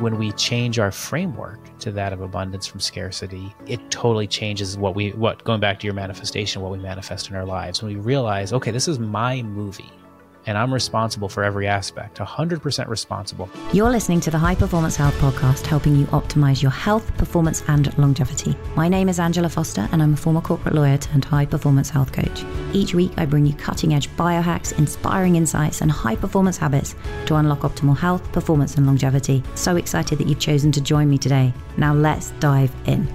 [0.00, 4.94] when we change our framework to that of abundance from scarcity, it totally changes what
[4.94, 7.82] we what going back to your manifestation, what we manifest in our lives.
[7.82, 9.90] When we realize, okay, this is my movie
[10.50, 13.48] and I'm responsible for every aspect, 100% responsible.
[13.72, 17.96] You're listening to the High Performance Health Podcast, helping you optimize your health, performance, and
[17.98, 18.56] longevity.
[18.74, 22.12] My name is Angela Foster, and I'm a former corporate lawyer turned high performance health
[22.12, 22.44] coach.
[22.72, 27.36] Each week, I bring you cutting edge biohacks, inspiring insights, and high performance habits to
[27.36, 29.44] unlock optimal health, performance, and longevity.
[29.54, 31.54] So excited that you've chosen to join me today.
[31.76, 33.06] Now, let's dive in.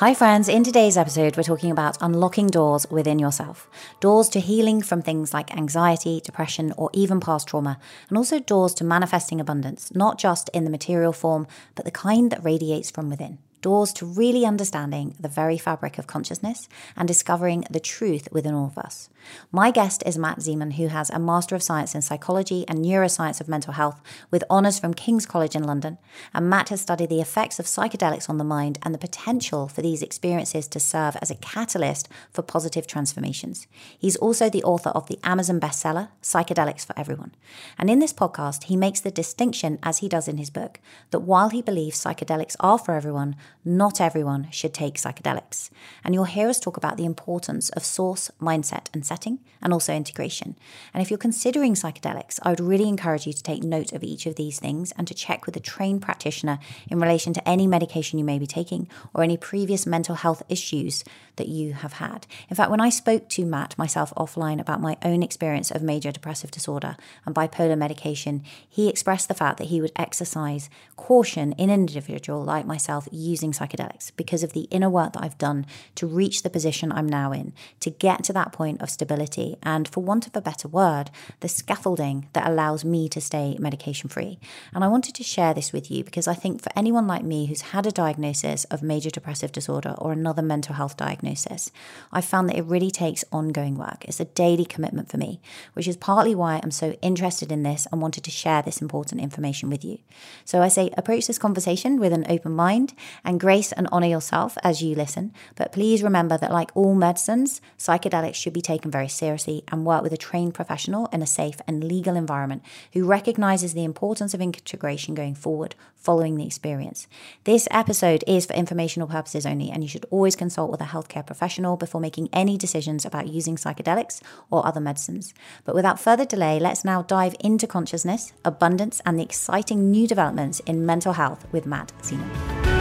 [0.00, 0.48] Hi, friends.
[0.48, 3.68] In today's episode, we're talking about unlocking doors within yourself.
[4.00, 7.78] Doors to healing from things like anxiety, depression, or even past trauma,
[8.08, 12.32] and also doors to manifesting abundance, not just in the material form, but the kind
[12.32, 17.64] that radiates from within doors to really understanding the very fabric of consciousness and discovering
[17.70, 19.08] the truth within all of us.
[19.52, 23.40] My guest is Matt Zemon, who has a Master of Science in Psychology and Neuroscience
[23.40, 25.98] of Mental Health with honours from King's College in London.
[26.32, 29.82] And Matt has studied the effects of psychedelics on the mind and the potential for
[29.82, 33.66] these experiences to serve as a catalyst for positive transformations.
[33.98, 37.34] He's also the author of the Amazon bestseller, Psychedelics for Everyone.
[37.78, 40.80] And in this podcast, he makes the distinction, as he does in his book,
[41.10, 45.70] that while he believes psychedelics are for everyone, not everyone should take psychedelics.
[46.02, 49.94] And you'll hear us talk about the importance of source, mindset, and setting, and also
[49.94, 50.56] integration.
[50.94, 54.26] And if you're considering psychedelics, I would really encourage you to take note of each
[54.26, 56.58] of these things and to check with a trained practitioner
[56.90, 61.04] in relation to any medication you may be taking or any previous mental health issues
[61.36, 62.26] that you have had.
[62.48, 66.12] In fact, when I spoke to Matt myself offline about my own experience of major
[66.12, 71.70] depressive disorder and bipolar medication, he expressed the fact that he would exercise caution in
[71.70, 75.66] an individual like myself using psychedelics because of the inner work that I've done
[75.96, 79.86] to reach the position I'm now in, to get to that point of stability, and
[79.86, 81.10] for want of a better word,
[81.40, 84.38] the scaffolding that allows me to stay medication free.
[84.74, 87.46] And I wanted to share this with you because I think for anyone like me
[87.46, 91.70] who's had a diagnosis of major depressive disorder or another mental health diagnosis, diagnosis,
[92.12, 94.04] I found that it really takes ongoing work.
[94.04, 95.40] It's a daily commitment for me,
[95.74, 99.20] which is partly why I'm so interested in this and wanted to share this important
[99.20, 99.98] information with you.
[100.44, 104.56] So I say approach this conversation with an open mind and grace and honor yourself
[104.62, 105.32] as you listen.
[105.56, 110.02] But please remember that, like all medicines, psychedelics should be taken very seriously and work
[110.02, 112.62] with a trained professional in a safe and legal environment
[112.92, 117.06] who recognizes the importance of integration going forward following the experience.
[117.44, 121.26] This episode is for informational purposes only, and you should always consult with a healthcare
[121.26, 125.34] professional before making any decisions about using psychedelics or other medicines.
[125.64, 130.60] But without further delay, let's now dive into consciousness, abundance, and the exciting new developments
[130.60, 132.79] in mental health with Matt Zemon.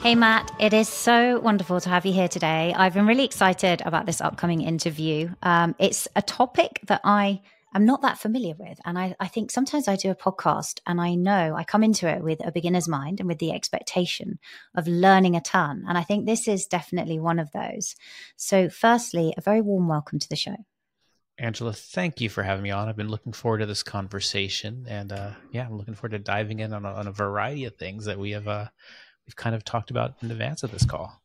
[0.00, 2.72] Hey, Matt, it is so wonderful to have you here today.
[2.74, 5.30] I've been really excited about this upcoming interview.
[5.42, 7.40] Um, it's a topic that I
[7.72, 8.78] I'm not that familiar with.
[8.84, 12.08] And I, I think sometimes I do a podcast and I know I come into
[12.08, 14.38] it with a beginner's mind and with the expectation
[14.74, 15.84] of learning a ton.
[15.86, 17.94] And I think this is definitely one of those.
[18.36, 20.56] So, firstly, a very warm welcome to the show.
[21.40, 22.88] Angela, thank you for having me on.
[22.88, 26.58] I've been looking forward to this conversation, and uh, yeah, I'm looking forward to diving
[26.58, 28.66] in on a, on a variety of things that we have uh,
[29.28, 31.20] we've kind of talked about in advance of this call.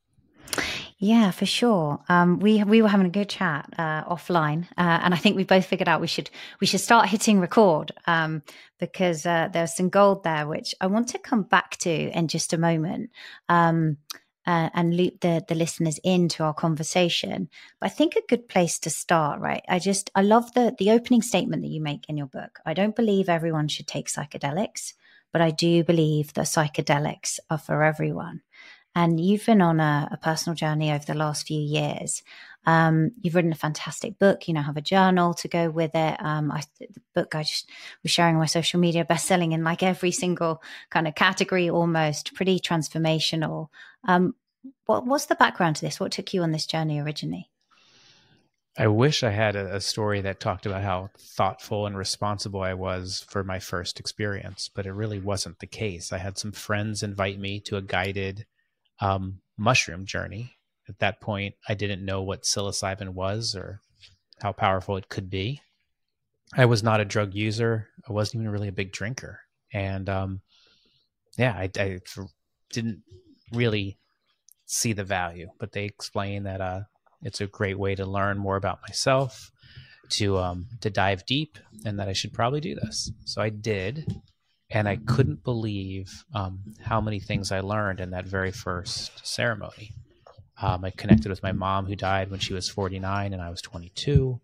[0.99, 1.99] Yeah, for sure.
[2.09, 5.43] Um, we we were having a good chat uh, offline, uh, and I think we
[5.43, 6.29] both figured out we should
[6.61, 8.43] we should start hitting record um,
[8.79, 12.53] because uh, there's some gold there, which I want to come back to in just
[12.53, 13.09] a moment.
[13.49, 13.97] Um,
[14.45, 17.49] uh, and loop the the listeners into our conversation.
[17.79, 19.63] But I think a good place to start, right?
[19.69, 22.59] I just I love the the opening statement that you make in your book.
[22.65, 24.93] I don't believe everyone should take psychedelics,
[25.33, 28.41] but I do believe that psychedelics are for everyone.
[28.95, 32.21] And you've been on a, a personal journey over the last few years.
[32.65, 34.47] Um, you've written a fantastic book.
[34.47, 36.15] You now have a journal to go with it.
[36.23, 37.69] Um, I, the book I just
[38.03, 40.61] was sharing on my social media, best selling in like every single
[40.91, 43.69] kind of category, almost pretty transformational.
[44.07, 44.35] Um,
[44.85, 45.99] what, was the background to this?
[45.99, 47.49] What took you on this journey originally?
[48.75, 52.73] I wish I had a, a, story that talked about how thoughtful and responsible I
[52.73, 56.11] was for my first experience, but it really wasn't the case.
[56.11, 58.47] I had some friends invite me to a guided
[58.99, 60.55] um, mushroom journey.
[60.89, 63.79] At that point, I didn't know what psilocybin was or
[64.41, 65.61] how powerful it could be.
[66.55, 67.89] I was not a drug user.
[68.07, 69.39] I wasn't even really a big drinker.
[69.71, 70.41] And um,
[71.37, 71.99] yeah, I, I,
[72.71, 73.03] didn't
[73.51, 73.99] really
[74.65, 76.81] see the value, but they explained that uh,
[77.23, 79.51] it's a great way to learn more about myself,
[80.09, 83.11] to um, to dive deep, and that I should probably do this.
[83.25, 84.21] So I did,
[84.69, 89.93] and I couldn't believe um, how many things I learned in that very first ceremony.
[90.61, 93.61] Um, I connected with my mom, who died when she was 49 and I was
[93.61, 94.39] 22.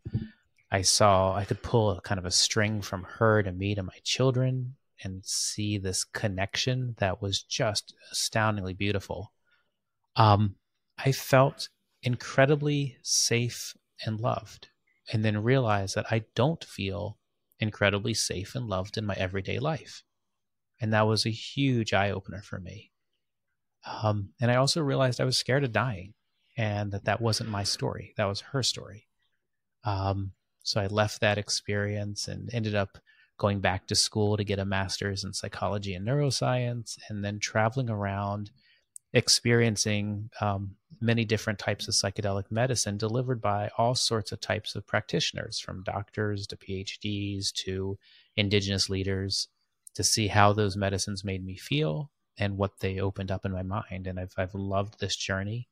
[0.72, 3.84] I saw I could pull a, kind of a string from her to me to
[3.84, 9.32] my children and see this connection that was just astoundingly beautiful.
[10.16, 10.56] Um,
[10.98, 11.70] I felt
[12.02, 13.76] incredibly safe
[14.06, 14.70] and loved,
[15.12, 17.18] and then realize that I don't feel
[17.60, 20.04] incredibly safe and loved in my everyday life.
[20.80, 22.92] And that was a huge eye opener for me.
[23.86, 26.14] Um, and I also realized I was scared of dying
[26.58, 28.14] and that that wasn't my story.
[28.18, 29.08] That was her story.
[29.84, 30.32] Um,
[30.64, 32.98] so I left that experience and ended up
[33.38, 37.90] going back to school to get a master's in psychology and neuroscience, and then traveling
[37.90, 38.52] around
[39.14, 44.86] experiencing um, many different types of psychedelic medicine delivered by all sorts of types of
[44.86, 47.98] practitioners, from doctors to PhDs to
[48.36, 49.48] indigenous leaders,
[49.96, 53.64] to see how those medicines made me feel and what they opened up in my
[53.64, 54.08] mind.
[54.08, 55.68] And I've I've loved this journey.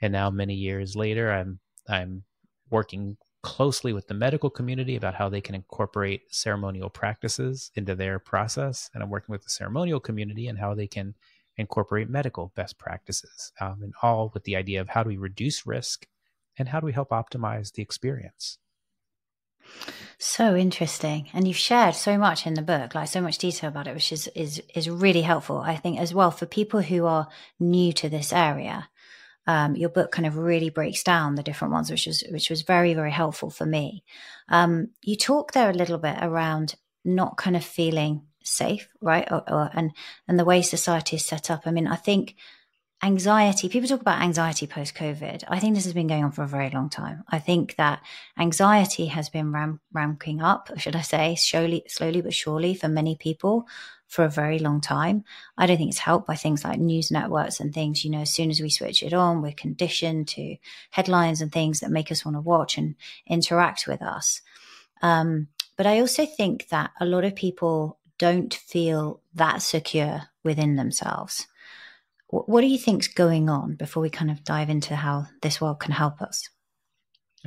[0.00, 2.24] And now many years later, I'm I'm
[2.70, 8.18] working closely with the medical community about how they can incorporate ceremonial practices into their
[8.18, 8.90] process.
[8.92, 11.14] And I'm working with the ceremonial community and how they can
[11.56, 15.66] incorporate medical best practices, um, and all with the idea of how do we reduce
[15.66, 16.06] risk
[16.58, 18.58] and how do we help optimize the experience.
[20.18, 23.86] So interesting, and you've shared so much in the book, like so much detail about
[23.86, 25.58] it, which is is is really helpful.
[25.58, 28.88] I think as well for people who are new to this area.
[29.46, 32.62] Um, your book kind of really breaks down the different ones, which was which was
[32.62, 34.04] very very helpful for me.
[34.48, 36.74] Um, you talk there a little bit around
[37.04, 39.26] not kind of feeling safe, right?
[39.30, 39.92] Or, or, and
[40.28, 41.62] and the way society is set up.
[41.66, 42.36] I mean, I think
[43.02, 43.68] anxiety.
[43.68, 45.44] People talk about anxiety post COVID.
[45.48, 47.24] I think this has been going on for a very long time.
[47.28, 48.02] I think that
[48.38, 53.16] anxiety has been ram- ramping up, should I say, slowly, slowly but surely, for many
[53.16, 53.66] people
[54.06, 55.24] for a very long time.
[55.56, 58.04] I don't think it's helped by things like news networks and things.
[58.04, 60.56] You know, as soon as we switch it on, we're conditioned to
[60.90, 62.96] headlines and things that make us want to watch and
[63.26, 64.42] interact with us.
[65.00, 65.46] Um,
[65.76, 71.46] but I also think that a lot of people don't feel that secure within themselves.
[72.28, 75.80] What do you think's going on before we kind of dive into how this world
[75.80, 76.48] can help us?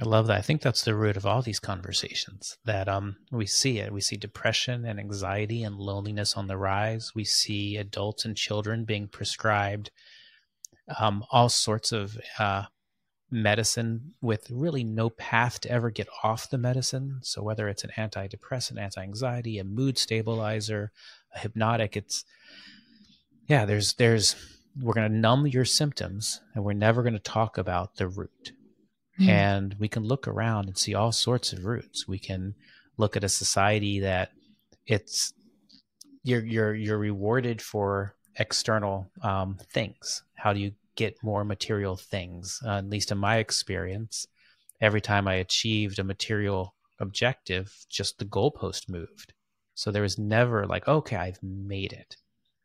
[0.01, 0.37] I love that.
[0.39, 2.57] I think that's the root of all these conversations.
[2.65, 3.93] That um, we see it.
[3.93, 7.11] We see depression and anxiety and loneliness on the rise.
[7.15, 9.91] We see adults and children being prescribed
[10.99, 12.63] um, all sorts of uh,
[13.31, 17.19] medicine with really no path to ever get off the medicine.
[17.23, 20.91] So whether it's an antidepressant, anti-anxiety, a mood stabilizer,
[21.35, 22.25] a hypnotic, it's
[23.47, 24.35] yeah, there's there's
[24.79, 28.53] we're going to numb your symptoms and we're never going to talk about the root.
[29.19, 29.27] Mm.
[29.29, 32.07] And we can look around and see all sorts of roots.
[32.07, 32.55] We can
[32.97, 34.31] look at a society that
[34.85, 35.33] it's
[36.23, 40.23] you're you're you're rewarded for external um, things.
[40.35, 42.59] How do you get more material things.
[42.65, 44.27] Uh, at least in my experience,
[44.81, 49.33] every time I achieved a material objective, just the goalpost moved.
[49.75, 52.17] So there was never like, okay, I've made it.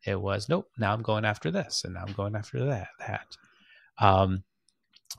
[0.07, 0.71] It was nope.
[0.79, 2.89] Now I'm going after this, and now I'm going after that.
[3.01, 3.37] That.
[4.01, 4.45] Um,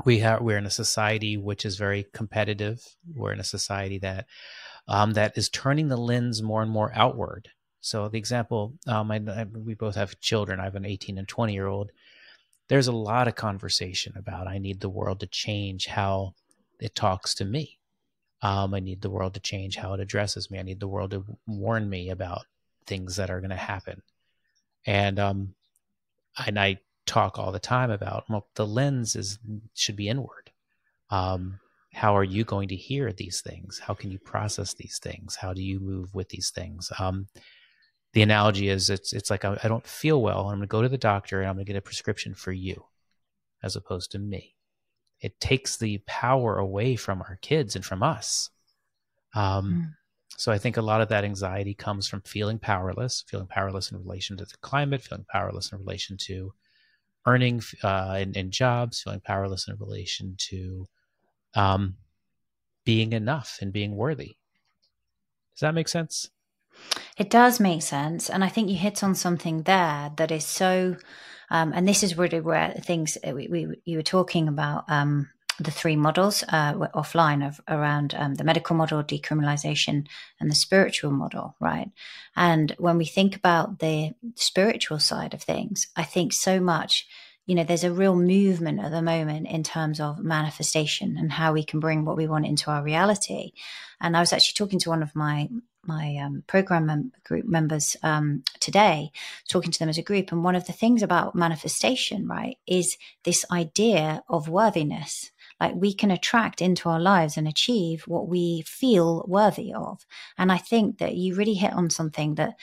[0.05, 2.81] we have we're in a society which is very competitive.
[3.13, 4.25] We're in a society that
[4.87, 7.49] um, that is turning the lens more and more outward.
[7.81, 10.59] So the example, um, I, I, we both have children.
[10.59, 11.91] I have an 18 and 20 year old,
[12.69, 16.35] there's a lot of conversation about I need the world to change how
[16.79, 17.79] it talks to me.
[18.41, 20.59] Um, I need the world to change how it addresses me.
[20.59, 22.45] I need the world to warn me about
[22.85, 24.01] things that are going to happen.
[24.85, 25.55] And um,
[26.45, 29.39] and I talk all the time about well, the lens is
[29.73, 30.51] should be inward.
[31.09, 31.59] Um,
[31.91, 33.79] how are you going to hear these things?
[33.79, 35.35] How can you process these things?
[35.35, 36.91] How do you move with these things?
[36.99, 37.27] Um,
[38.13, 40.47] the analogy is it's it's like I, I don't feel well.
[40.47, 42.51] I'm going to go to the doctor and I'm going to get a prescription for
[42.51, 42.85] you,
[43.61, 44.55] as opposed to me.
[45.21, 48.49] It takes the power away from our kids and from us.
[49.35, 49.93] Um, mm.
[50.37, 53.97] So I think a lot of that anxiety comes from feeling powerless, feeling powerless in
[53.97, 56.53] relation to the climate, feeling powerless in relation to
[57.25, 60.87] earning uh, in, in jobs, feeling powerless in relation to
[61.55, 61.97] um,
[62.85, 64.37] being enough and being worthy.
[65.53, 66.29] Does that make sense?
[67.17, 68.29] It does make sense.
[68.29, 70.95] And I think you hit on something there that is so,
[71.49, 75.29] um, and this is really where things uh, we, we you were talking about um,
[75.59, 80.07] the three models uh, offline of around um, the medical model, decriminalization,
[80.39, 81.91] and the spiritual model, right?
[82.35, 87.05] And when we think about the spiritual side of things, I think so much
[87.49, 91.51] you know, there's a real movement at the moment in terms of manifestation and how
[91.51, 93.53] we can bring what we want into our reality.
[93.99, 95.49] And I was actually talking to one of my
[95.89, 99.11] my um, program mem- group members um, today,
[99.49, 100.31] talking to them as a group.
[100.31, 105.31] And one of the things about manifestation, right, is this idea of worthiness.
[105.59, 110.05] like we can attract into our lives and achieve what we feel worthy of.
[110.37, 112.53] And I think that you really hit on something that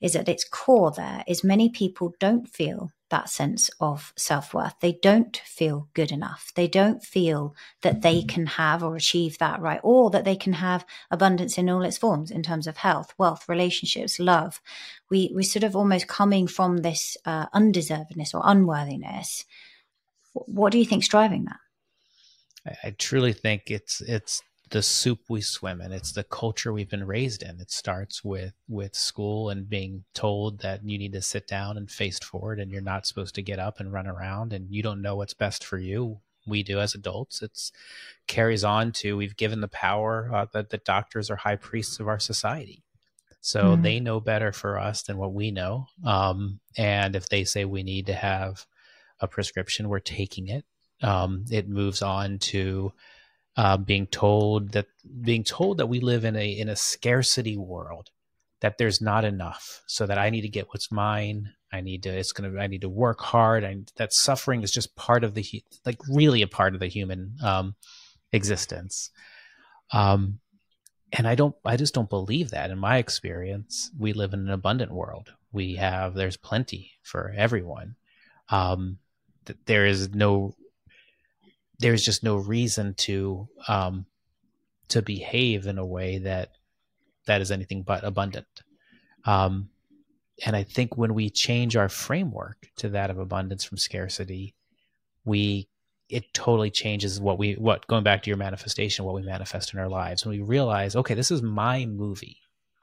[0.00, 4.74] is at its core there is many people don't feel that sense of self worth.
[4.80, 6.52] They don't feel good enough.
[6.54, 10.54] They don't feel that they can have or achieve that right, or that they can
[10.54, 14.60] have abundance in all its forms in terms of health, wealth, relationships, love.
[15.10, 19.44] We we sort of almost coming from this uh, undeservedness or unworthiness.
[20.32, 21.60] What do you think's driving that?
[22.66, 25.92] I, I truly think it's it's the soup we swim in.
[25.92, 27.60] It's the culture we've been raised in.
[27.60, 31.90] It starts with with school and being told that you need to sit down and
[31.90, 35.02] face forward, and you're not supposed to get up and run around, and you don't
[35.02, 36.20] know what's best for you.
[36.46, 37.42] We do as adults.
[37.42, 37.72] It's
[38.26, 42.08] carries on to we've given the power uh, that the doctors are high priests of
[42.08, 42.82] our society,
[43.40, 43.82] so mm.
[43.82, 45.86] they know better for us than what we know.
[46.04, 48.66] Um, and if they say we need to have
[49.20, 50.64] a prescription, we're taking it.
[51.02, 52.92] Um, it moves on to
[53.56, 54.86] uh, being told that
[55.22, 58.10] being told that we live in a in a scarcity world,
[58.60, 61.52] that there's not enough, so that I need to get what's mine.
[61.72, 62.10] I need to.
[62.10, 62.58] It's gonna.
[62.58, 63.64] I need to work hard.
[63.64, 65.44] and that suffering is just part of the
[65.84, 67.74] like really a part of the human um,
[68.32, 69.10] existence.
[69.92, 70.40] Um,
[71.12, 71.54] and I don't.
[71.64, 72.70] I just don't believe that.
[72.70, 75.32] In my experience, we live in an abundant world.
[75.52, 76.14] We have.
[76.14, 77.96] There's plenty for everyone.
[78.50, 78.98] Um,
[79.66, 80.54] there is no
[81.78, 84.06] there's just no reason to um,
[84.88, 86.50] to behave in a way that
[87.26, 88.46] that is anything but abundant.
[89.24, 89.70] Um,
[90.44, 94.54] and I think when we change our framework to that of abundance from scarcity,
[95.24, 95.68] we
[96.08, 99.80] it totally changes what we what going back to your manifestation, what we manifest in
[99.80, 100.24] our lives.
[100.24, 102.38] When we realize, okay, this is my movie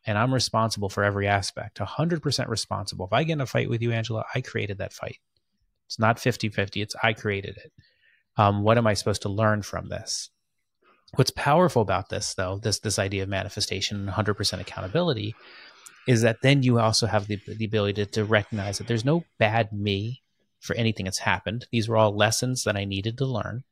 [0.06, 3.06] and I'm responsible for every aspect, 100% responsible.
[3.06, 5.18] If I get in a fight with you, Angela, I created that fight.
[5.88, 7.72] It's not 50 50, it's I created it.
[8.38, 10.30] Um, what am I supposed to learn from this?
[11.16, 15.36] What's powerful about this, though, this this idea of manifestation and 100% accountability,
[16.08, 19.24] is that then you also have the, the ability to, to recognize that there's no
[19.38, 20.22] bad me
[20.60, 21.68] for anything that's happened.
[21.72, 23.64] These were all lessons that I needed to learn.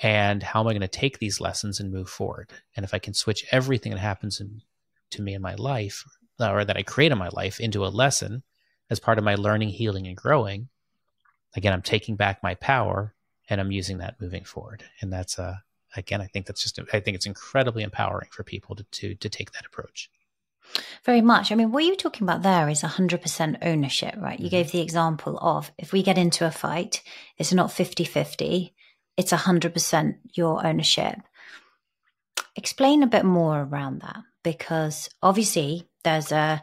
[0.00, 2.50] And how am I going to take these lessons and move forward?
[2.76, 4.62] And if I can switch everything that happens in,
[5.10, 6.04] to me in my life,
[6.40, 8.42] or that I create in my life, into a lesson
[8.90, 10.68] as part of my learning, healing, and growing,
[11.54, 13.14] again, I'm taking back my power
[13.48, 14.84] and I'm using that moving forward.
[15.00, 15.56] And that's uh
[15.96, 19.28] again, I think that's just I think it's incredibly empowering for people to to to
[19.28, 20.10] take that approach.
[21.04, 21.52] Very much.
[21.52, 24.38] I mean, what you're talking about there is 100% ownership, right?
[24.40, 24.50] You mm-hmm.
[24.50, 27.02] gave the example of if we get into a fight,
[27.36, 28.74] it's not 50 50,
[29.16, 31.16] it's 100% your ownership.
[32.56, 36.62] Explain a bit more around that because obviously there's a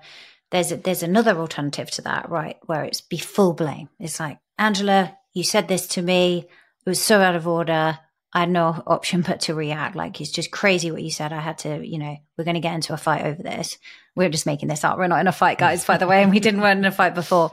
[0.52, 2.58] there's a, there's another alternative to that, right?
[2.66, 3.88] Where it's be full blame.
[4.00, 6.48] It's like, Angela, you said this to me
[6.86, 8.00] it was so out of order.
[8.34, 9.96] I had no option but to react.
[9.96, 11.34] Like it's just crazy what you said.
[11.34, 13.78] I had to, you know, we're going to get into a fight over this
[14.16, 14.98] we're just making this up.
[14.98, 16.92] We're not in a fight, guys, by the way, and we didn't win in a
[16.92, 17.52] fight before.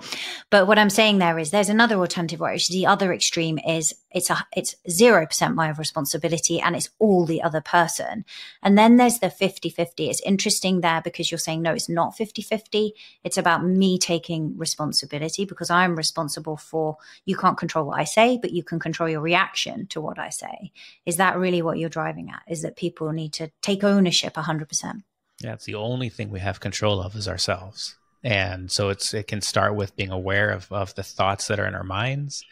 [0.51, 4.31] But what I'm saying there is there's another alternative where the other extreme is it's
[4.31, 8.25] a it's zero percent my responsibility and it's all the other person.
[8.63, 10.09] And then there's the 50-50.
[10.09, 12.91] It's interesting there because you're saying no, it's not 50-50.
[13.23, 18.39] It's about me taking responsibility because I'm responsible for you can't control what I say,
[18.41, 20.73] but you can control your reaction to what I say.
[21.07, 22.43] Is that really what you're driving at?
[22.49, 25.03] Is that people need to take ownership 100%?
[25.41, 27.97] Yeah, it's the only thing we have control of is ourselves.
[28.25, 31.67] And so it's it can start with being aware of, of the thoughts that are
[31.67, 32.45] in our minds.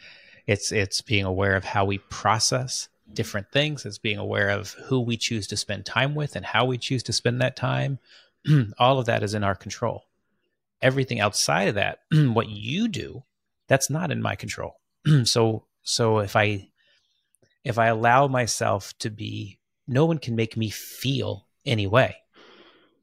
[0.45, 3.85] It's it's being aware of how we process different things.
[3.85, 7.03] It's being aware of who we choose to spend time with and how we choose
[7.03, 7.99] to spend that time.
[8.79, 10.05] All of that is in our control.
[10.81, 13.23] Everything outside of that, what you do,
[13.67, 14.79] that's not in my control.
[15.25, 16.69] so so if I
[17.65, 22.15] if I allow myself to be no one can make me feel any way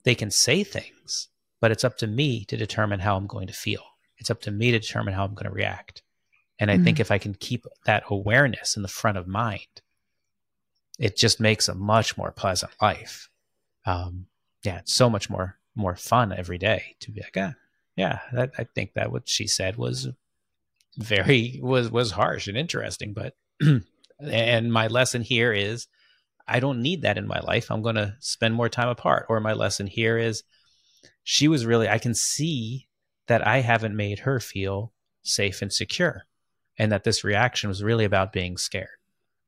[0.05, 1.29] they can say things,
[1.61, 3.83] but it's up to me to determine how I'm going to feel.
[4.19, 6.03] It's up to me to determine how I'm going to react.
[6.59, 6.85] And I mm-hmm.
[6.85, 9.67] think if I can keep that awareness in the front of mind,
[10.99, 13.29] it just makes a much more pleasant life.
[13.85, 14.27] Um,
[14.63, 17.55] yeah, it's so much more more fun every day to be like, ah,
[17.97, 20.09] yeah, that, I think that what she said was
[20.97, 23.35] very was was harsh and interesting, but
[24.21, 25.89] and my lesson here is
[26.47, 27.71] I don't need that in my life.
[27.71, 29.27] I'm going to spend more time apart.
[29.29, 30.43] Or my lesson here is
[31.23, 32.89] she was really, I can see
[33.27, 36.27] that I haven't made her feel safe and secure.
[36.79, 38.89] And that this reaction was really about being scared.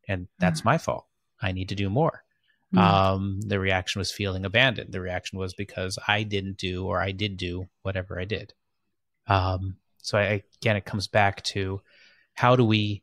[0.08, 1.06] And that's mm my fault.
[1.42, 2.22] I need to do more.
[2.72, 4.92] mm Um, the reaction was feeling abandoned.
[4.92, 8.54] The reaction was because I didn't do or I did do whatever I did.
[9.26, 11.82] Um, so I, again, it comes back to
[12.34, 13.02] how do we,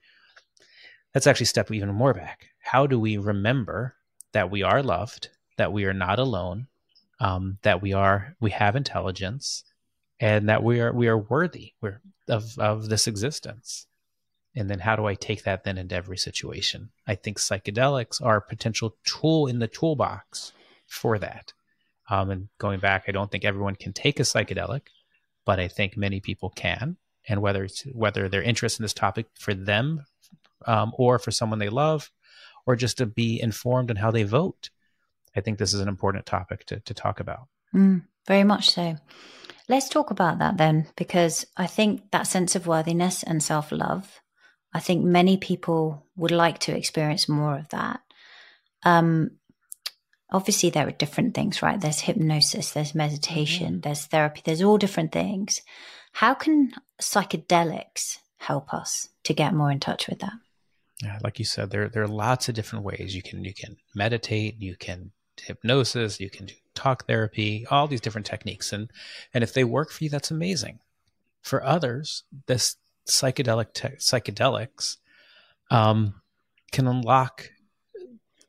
[1.13, 3.95] let's actually step even more back how do we remember
[4.31, 6.67] that we are loved, that we are not alone,
[7.19, 9.63] um, that we are we have intelligence,
[10.19, 13.85] and that we are we are worthy we're, of of this existence.
[14.55, 16.89] And then how do I take that then into every situation?
[17.05, 20.53] I think psychedelics are a potential tool in the toolbox
[20.87, 21.53] for that.
[22.09, 24.83] Um, and going back, I don't think everyone can take a psychedelic,
[25.45, 26.97] but I think many people can.
[27.27, 30.05] And whether it's whether they're interested in this topic for them
[30.65, 32.11] um, or for someone they love,
[32.65, 34.69] or just to be informed on how they vote,
[35.35, 37.47] I think this is an important topic to, to talk about.
[37.73, 38.95] Mm, very much so.
[39.69, 44.21] Let's talk about that then, because I think that sense of worthiness and self love,
[44.73, 48.01] I think many people would like to experience more of that.
[48.83, 49.31] Um,
[50.31, 51.79] obviously, there are different things, right?
[51.79, 53.81] There's hypnosis, there's meditation, mm-hmm.
[53.81, 55.61] there's therapy, there's all different things.
[56.11, 60.33] How can psychedelics help us to get more in touch with that?
[61.21, 64.55] Like you said, there there are lots of different ways you can you can meditate,
[64.59, 68.89] you can hypnosis, you can do talk therapy, all these different techniques, and
[69.33, 70.79] and if they work for you, that's amazing.
[71.41, 74.97] For others, this psychedelic te- psychedelics
[75.69, 76.21] um,
[76.71, 77.49] can unlock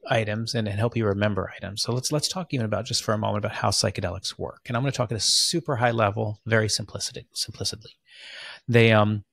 [0.09, 1.83] items and, and help you remember items.
[1.83, 4.63] So let's let's talk even about just for a moment about how psychedelics work.
[4.67, 7.97] And I'm going to talk at a super high level, very simplicity simplicity.
[8.69, 9.25] They um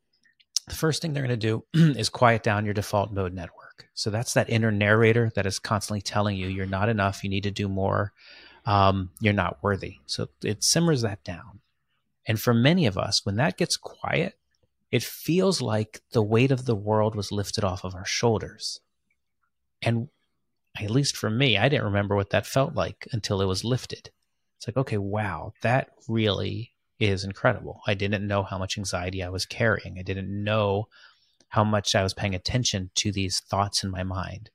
[0.71, 1.63] the first thing they're going to do
[1.99, 3.89] is quiet down your default mode network.
[3.93, 7.43] So that's that inner narrator that is constantly telling you you're not enough, you need
[7.43, 8.13] to do more,
[8.65, 9.99] um, you're not worthy.
[10.05, 11.59] So it simmers that down.
[12.25, 14.37] And for many of us, when that gets quiet,
[14.91, 18.79] it feels like the weight of the world was lifted off of our shoulders.
[19.81, 20.07] And
[20.79, 24.09] at least for me, I didn't remember what that felt like until it was lifted.
[24.57, 26.70] It's like, okay, wow, that really
[27.01, 27.81] is incredible.
[27.87, 29.97] I didn't know how much anxiety I was carrying.
[29.97, 30.87] I didn't know
[31.49, 34.49] how much I was paying attention to these thoughts in my mind.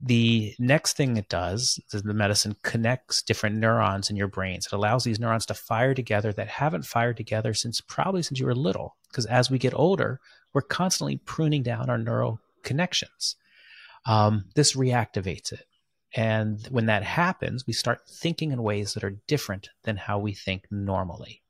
[0.00, 4.66] The next thing it does is the medicine connects different neurons in your brains.
[4.66, 8.44] It allows these neurons to fire together that haven't fired together since probably since you
[8.44, 8.96] were little.
[9.08, 10.20] Because as we get older,
[10.52, 13.36] we're constantly pruning down our neural connections.
[14.04, 15.64] Um, this reactivates it.
[16.14, 20.32] And when that happens, we start thinking in ways that are different than how we
[20.32, 21.42] think normally.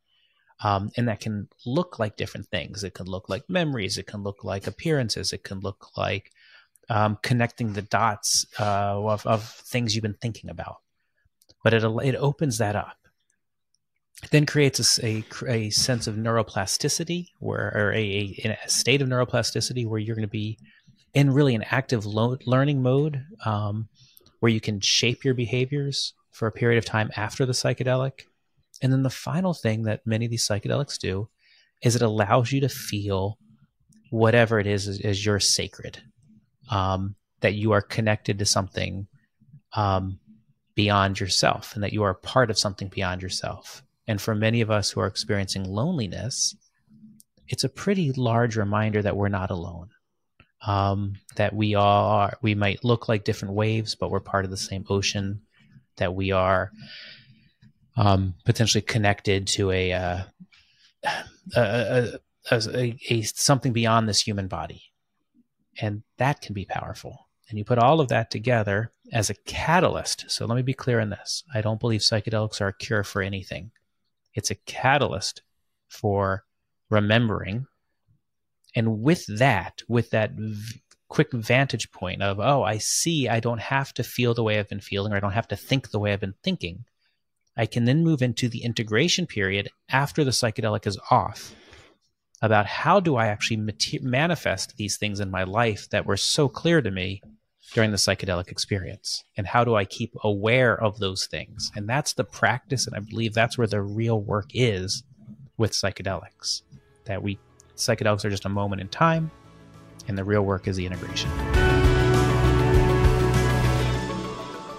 [0.63, 2.83] Um, and that can look like different things.
[2.83, 3.99] It can look like memories.
[3.99, 5.33] It can look like appearances.
[5.33, 6.31] It can look like
[6.89, 10.77] um, connecting the dots uh, of, of, things you've been thinking about.
[11.63, 12.97] But it, it opens that up.
[14.23, 17.99] It then creates a, a, a, sense of neuroplasticity, where or a,
[18.45, 20.59] a, a, state of neuroplasticity where you're going to be
[21.15, 23.25] in really an active lo- learning mode.
[23.45, 23.89] Um,
[24.41, 28.23] where you can shape your behaviors for a period of time after the psychedelic.
[28.83, 31.29] And then the final thing that many of these psychedelics do
[31.83, 33.39] is it allows you to feel
[34.11, 36.03] whatever it is as, your sacred,
[36.71, 39.07] um, that you are connected to something
[39.75, 40.19] um,
[40.75, 43.83] beyond yourself and that you are part of something beyond yourself.
[44.07, 46.55] And for many of us who are experiencing loneliness,
[47.49, 49.91] it's a pretty large reminder that we're not alone
[50.67, 54.57] um, that we are we might look like different waves but we're part of the
[54.57, 55.43] same ocean
[55.97, 56.71] that we are
[57.97, 60.23] um, potentially connected to a, uh,
[61.57, 62.19] a, a,
[62.51, 64.83] a, a something beyond this human body.
[65.81, 67.29] And that can be powerful.
[67.49, 70.25] And you put all of that together as a catalyst.
[70.29, 71.45] So let me be clear on this.
[71.53, 73.71] I don't believe psychedelics are a cure for anything.
[74.35, 75.43] It's a catalyst
[75.89, 76.45] for
[76.91, 77.67] remembering
[78.75, 83.61] and with that, with that v- quick vantage point of, oh, I see I don't
[83.61, 85.99] have to feel the way I've been feeling or I don't have to think the
[85.99, 86.85] way I've been thinking,
[87.57, 91.55] I can then move into the integration period after the psychedelic is off
[92.43, 93.65] about how do I actually
[94.03, 97.23] manifest these things in my life that were so clear to me
[97.75, 99.23] during the psychedelic experience?
[99.37, 101.71] And how do I keep aware of those things?
[101.77, 105.05] And that's the practice and I believe that's where the real work is
[105.57, 106.63] with psychedelics
[107.05, 107.39] that we
[107.77, 109.31] Psychedelics are just a moment in time,
[110.07, 111.31] and the real work is the integration.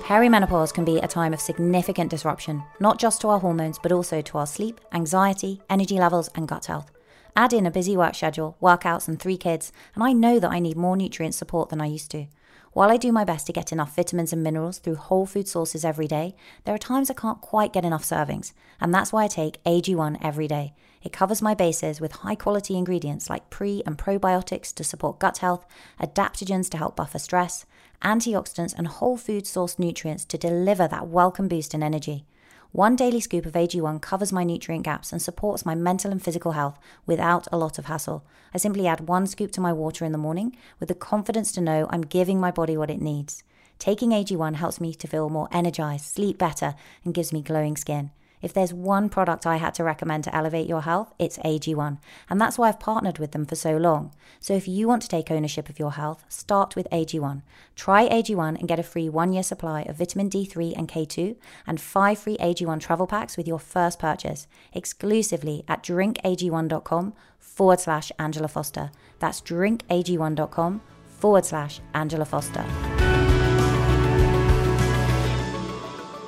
[0.04, 4.22] Perimenopause can be a time of significant disruption, not just to our hormones, but also
[4.22, 6.92] to our sleep, anxiety, energy levels, and gut health.
[7.36, 10.60] Add in a busy work schedule, workouts, and three kids, and I know that I
[10.60, 12.28] need more nutrient support than I used to.
[12.72, 15.84] While I do my best to get enough vitamins and minerals through whole food sources
[15.84, 19.28] every day, there are times I can't quite get enough servings, and that's why I
[19.28, 20.76] take AG1 every day.
[21.06, 25.38] It covers my bases with high quality ingredients like pre and probiotics to support gut
[25.38, 25.64] health,
[26.02, 27.68] adaptogens to help buffer stress,
[28.02, 32.26] antioxidants, and whole food sourced nutrients to deliver that welcome boost in energy.
[32.72, 36.54] One daily scoop of AG1 covers my nutrient gaps and supports my mental and physical
[36.54, 38.26] health without a lot of hassle.
[38.52, 41.62] I simply add one scoop to my water in the morning with the confidence to
[41.62, 43.44] know I'm giving my body what it needs.
[43.78, 48.10] Taking AG1 helps me to feel more energized, sleep better, and gives me glowing skin.
[48.46, 51.98] If there's one product I had to recommend to elevate your health, it's AG1.
[52.30, 54.14] And that's why I've partnered with them for so long.
[54.40, 57.42] So if you want to take ownership of your health, start with AG1.
[57.76, 61.82] Try AG1 and get a free one year supply of vitamin D3 and K2 and
[61.82, 68.48] five free AG1 travel packs with your first purchase exclusively at drinkag1.com forward slash Angela
[68.48, 68.92] Foster.
[69.18, 72.64] That's drinkag1.com forward slash Angela Foster.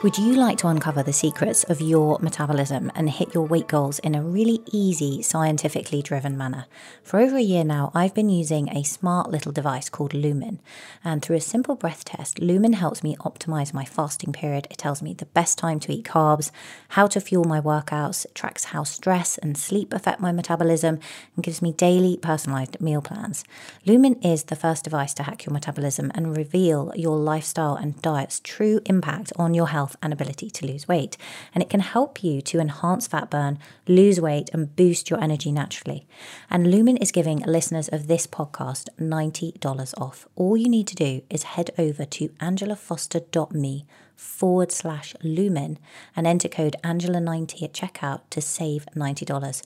[0.04, 3.98] Would you like to uncover the secrets of your metabolism and hit your weight goals
[3.98, 6.68] in a really easy, scientifically driven manner?
[7.02, 10.62] For over a year now, I've been using a smart little device called Lumen.
[11.04, 14.68] And through a simple breath test, Lumen helps me optimize my fasting period.
[14.70, 16.52] It tells me the best time to eat carbs,
[16.90, 21.00] how to fuel my workouts, tracks how stress and sleep affect my metabolism,
[21.36, 23.44] and gives me daily personalized meal plans.
[23.84, 28.40] Lumen is the first device to hack your metabolism and reveal your lifestyle and diet's
[28.40, 31.18] true impact on your health and ability to lose weight.
[31.54, 35.52] And it can help you to enhance fat burn, lose weight, and boost your energy
[35.52, 36.08] naturally.
[36.50, 40.28] And Lumen is giving listeners of this podcast $90 off.
[40.36, 45.78] All you need to do is head over to angelafoster.me forward slash lumen
[46.16, 49.62] and enter code Angela90 at checkout to save $90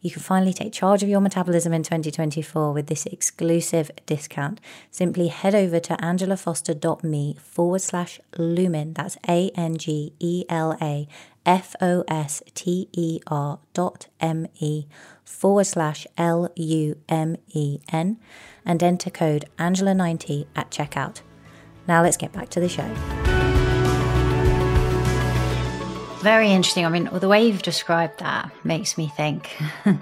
[0.00, 4.60] you can finally take charge of your metabolism in 2024 with this exclusive discount.
[4.90, 8.92] Simply head over to angelafoster.me forward slash lumen.
[8.94, 11.08] That's A N G E L A
[11.44, 14.86] F O S T E R dot M E
[15.24, 18.18] forward slash L U M E N
[18.64, 21.22] and enter code Angela90 at checkout.
[21.88, 23.27] Now let's get back to the show.
[26.28, 26.84] Very interesting.
[26.84, 29.48] I mean, the way you've described that makes me think,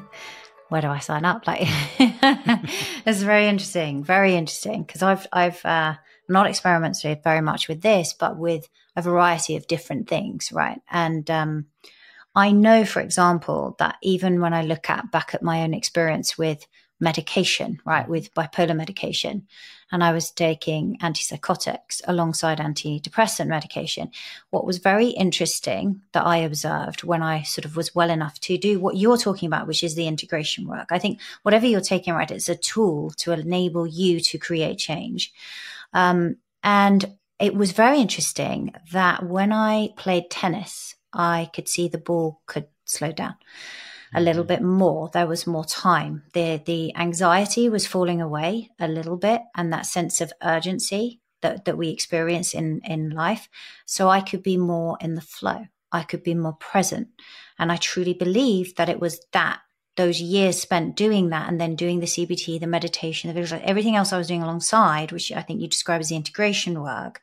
[0.70, 1.46] where do I sign up?
[1.46, 1.60] Like,
[2.00, 5.94] it's very interesting, very interesting because I've I've uh,
[6.28, 10.80] not experimented very much with this, but with a variety of different things, right?
[10.90, 11.66] And um,
[12.34, 16.36] I know, for example, that even when I look at back at my own experience
[16.36, 16.66] with
[16.98, 19.46] medication, right, with bipolar medication,
[19.92, 24.10] and I was taking antipsychotics alongside antidepressant medication.
[24.50, 28.58] What was very interesting that I observed when I sort of was well enough to
[28.58, 30.88] do what you're talking about, which is the integration work.
[30.90, 35.32] I think whatever you're taking, right, it's a tool to enable you to create change.
[35.92, 41.98] Um, and it was very interesting that when I played tennis, I could see the
[41.98, 43.36] ball could slow down
[44.16, 45.10] a little bit more.
[45.12, 46.24] There was more time.
[46.32, 51.66] The the anxiety was falling away a little bit, and that sense of urgency that
[51.66, 53.48] that we experience in in life.
[53.84, 55.66] So I could be more in the flow.
[55.92, 57.08] I could be more present,
[57.58, 59.60] and I truly believe that it was that
[59.96, 63.96] those years spent doing that and then doing the CBT, the meditation, the visual, everything
[63.96, 67.22] else I was doing alongside, which I think you describe as the integration work,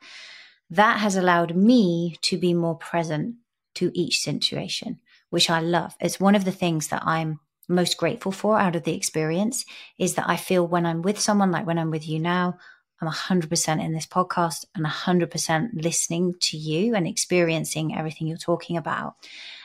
[0.72, 3.36] that has allowed me to be more present
[3.76, 5.00] to each situation
[5.34, 5.96] which I love.
[6.00, 9.66] It's one of the things that I'm most grateful for out of the experience
[9.98, 12.60] is that I feel when I'm with someone, like when I'm with you now,
[13.02, 18.78] I'm 100% in this podcast and 100% listening to you and experiencing everything you're talking
[18.78, 19.16] about.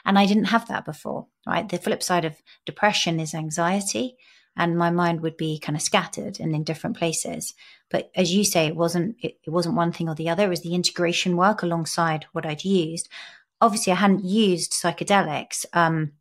[0.07, 1.68] And I didn't have that before, right?
[1.68, 4.16] The flip side of depression is anxiety
[4.57, 7.52] and my mind would be kind of scattered and in different places.
[7.90, 10.46] But as you say, it wasn't, it, it wasn't one thing or the other.
[10.46, 13.11] It was the integration work alongside what I'd used
[13.60, 15.64] obviously I hadn't used psychedelics.
[15.72, 16.12] Um,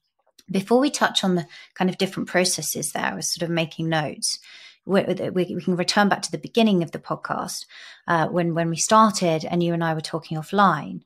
[0.49, 3.89] before we touch on the kind of different processes there, I was sort of making
[3.89, 4.39] notes.
[4.85, 7.65] We, we, we can return back to the beginning of the podcast
[8.07, 11.01] uh, when when we started, and you and I were talking offline.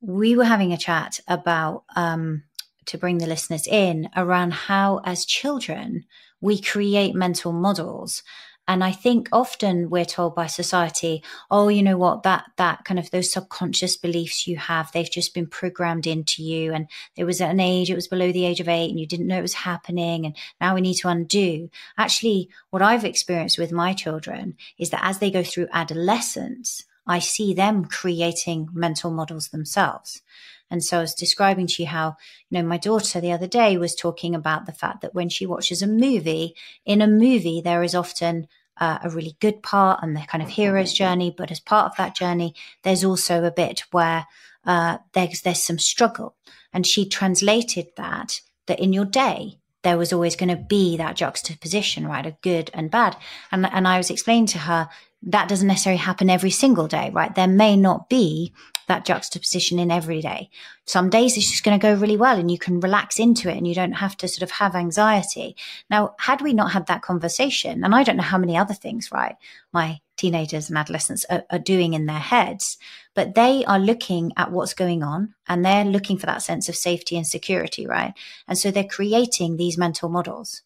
[0.00, 2.44] We were having a chat about um,
[2.84, 6.04] to bring the listeners in around how, as children,
[6.40, 8.22] we create mental models
[8.68, 12.98] and I think often we're told by society, oh, you know what, that, that kind
[12.98, 16.72] of those subconscious beliefs you have, they've just been programmed into you.
[16.72, 19.06] And there was at an age, it was below the age of eight and you
[19.06, 20.26] didn't know it was happening.
[20.26, 21.70] And now we need to undo.
[21.96, 27.20] Actually, what I've experienced with my children is that as they go through adolescence, I
[27.20, 30.22] see them creating mental models themselves.
[30.70, 32.16] And so I was describing to you how,
[32.50, 35.46] you know, my daughter the other day was talking about the fact that when she
[35.46, 38.48] watches a movie, in a movie, there is often
[38.78, 41.34] uh, a really good part and the kind of hero's journey.
[41.36, 44.26] But as part of that journey, there's also a bit where
[44.64, 46.34] uh, there's, there's some struggle.
[46.72, 51.14] And she translated that, that in your day, there was always going to be that
[51.14, 52.26] juxtaposition, right?
[52.26, 53.16] A good and bad.
[53.52, 54.88] And, and I was explaining to her
[55.22, 57.34] that doesn't necessarily happen every single day, right?
[57.34, 58.52] There may not be
[58.86, 60.48] that juxtaposition in every day.
[60.84, 63.56] Some days it's just going to go really well and you can relax into it
[63.56, 65.56] and you don't have to sort of have anxiety.
[65.90, 69.10] Now, had we not had that conversation, and I don't know how many other things,
[69.12, 69.36] right?
[69.72, 72.78] My teenagers and adolescents are, are doing in their heads,
[73.14, 76.76] but they are looking at what's going on and they're looking for that sense of
[76.76, 78.14] safety and security, right?
[78.46, 80.62] And so they're creating these mental models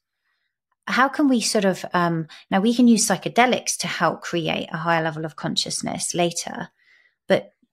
[0.87, 4.79] how can we sort of um, now we can use psychedelics to help create a
[4.79, 6.71] higher level of consciousness later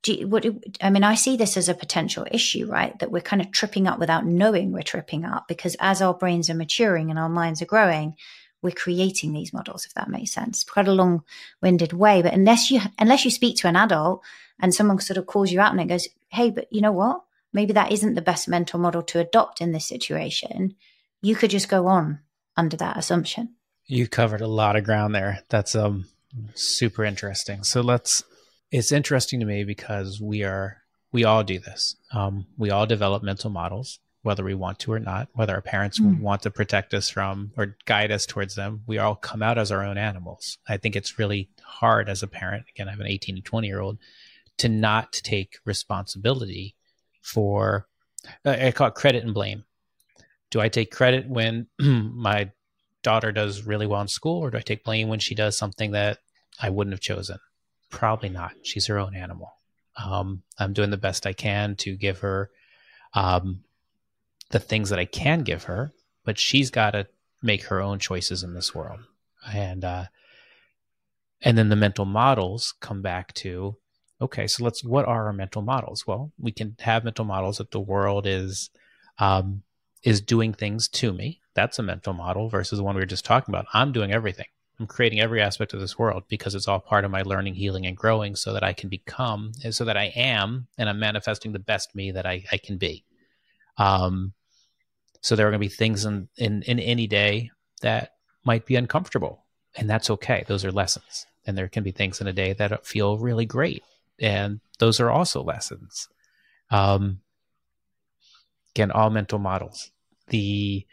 [0.05, 0.45] you, what
[0.81, 3.87] i mean i see this as a potential issue right that we're kind of tripping
[3.87, 7.61] up without knowing we're tripping up because as our brains are maturing and our minds
[7.61, 8.15] are growing
[8.61, 12.79] we're creating these models if that makes sense quite a long-winded way but unless you
[12.99, 14.23] unless you speak to an adult
[14.59, 17.21] and someone sort of calls you out and it goes hey but you know what
[17.51, 20.75] maybe that isn't the best mental model to adopt in this situation
[21.21, 22.19] you could just go on
[22.55, 23.55] under that assumption.
[23.85, 25.39] You covered a lot of ground there.
[25.49, 26.05] That's um
[26.55, 27.63] super interesting.
[27.63, 28.23] So let's
[28.71, 30.77] it's interesting to me because we are
[31.11, 31.95] we all do this.
[32.11, 35.99] Um, we all develop mental models, whether we want to or not, whether our parents
[35.99, 36.19] mm.
[36.19, 38.83] want to protect us from or guide us towards them.
[38.85, 40.57] We all come out as our own animals.
[40.67, 42.65] I think it's really hard as a parent.
[42.75, 43.97] Again, I have an 18 to 20 year old
[44.57, 46.75] to not take responsibility
[47.21, 47.87] for
[48.43, 49.63] I call it credit and blame
[50.49, 52.51] do I take credit when my
[53.03, 55.91] daughter does really well in school, or do I take blame when she does something
[55.91, 56.19] that
[56.59, 57.37] I wouldn't have chosen?
[57.89, 58.53] Probably not.
[58.63, 59.53] She's her own animal.
[59.95, 62.49] Um, I'm doing the best I can to give her
[63.13, 63.63] um,
[64.51, 65.91] the things that I can give her,
[66.23, 67.07] but she's got to
[67.41, 68.99] make her own choices in this world.
[69.51, 70.05] And uh,
[71.41, 73.77] and then the mental models come back to
[74.21, 76.05] okay, so let's what are our mental models?
[76.05, 78.69] Well, we can have mental models that the world is
[79.19, 79.63] um,
[80.03, 81.41] is doing things to me.
[81.53, 83.65] That's a mental model versus the one we were just talking about.
[83.73, 84.47] I'm doing everything.
[84.79, 87.85] I'm creating every aspect of this world because it's all part of my learning, healing,
[87.85, 91.59] and growing so that I can become, so that I am, and I'm manifesting the
[91.59, 93.03] best me that I, I can be.
[93.77, 94.33] Um,
[95.21, 98.13] so there are going to be things in, in, in any day that
[98.43, 99.43] might be uncomfortable,
[99.75, 100.43] and that's okay.
[100.47, 101.25] Those are lessons.
[101.45, 103.83] And there can be things in a day that feel really great,
[104.19, 106.09] and those are also lessons.
[106.69, 107.21] Um,
[108.77, 109.89] again all mental models
[110.27, 110.85] the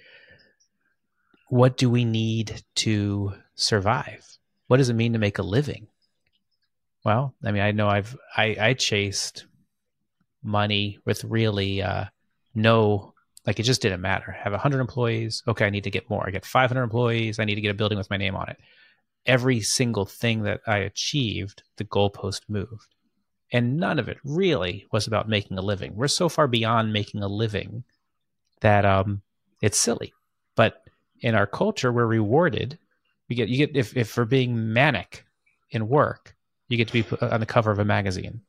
[1.51, 4.39] what do we need to survive?
[4.67, 5.89] What does it mean to make a living?
[7.05, 9.45] Well i mean i know i've i, I chased
[10.43, 12.07] money with really uh,
[12.55, 13.13] no
[13.47, 14.35] like it just didn't matter.
[14.39, 15.43] I have 100 employees.
[15.47, 16.27] Okay i need to get more.
[16.27, 17.39] I get 500 employees.
[17.39, 18.59] I need to get a building with my name on it.
[19.27, 22.95] Every single thing that i achieved the goalpost moved.
[23.53, 25.95] And none of it really was about making a living.
[25.95, 27.85] We're so far beyond making a living
[28.61, 29.23] that um,
[29.61, 30.13] it's silly.
[30.57, 30.83] But
[31.21, 32.79] in our culture, we're rewarded.
[33.29, 35.25] You get you get if if for being manic
[35.71, 36.37] in work,
[36.69, 38.43] you get to be on the cover of a magazine.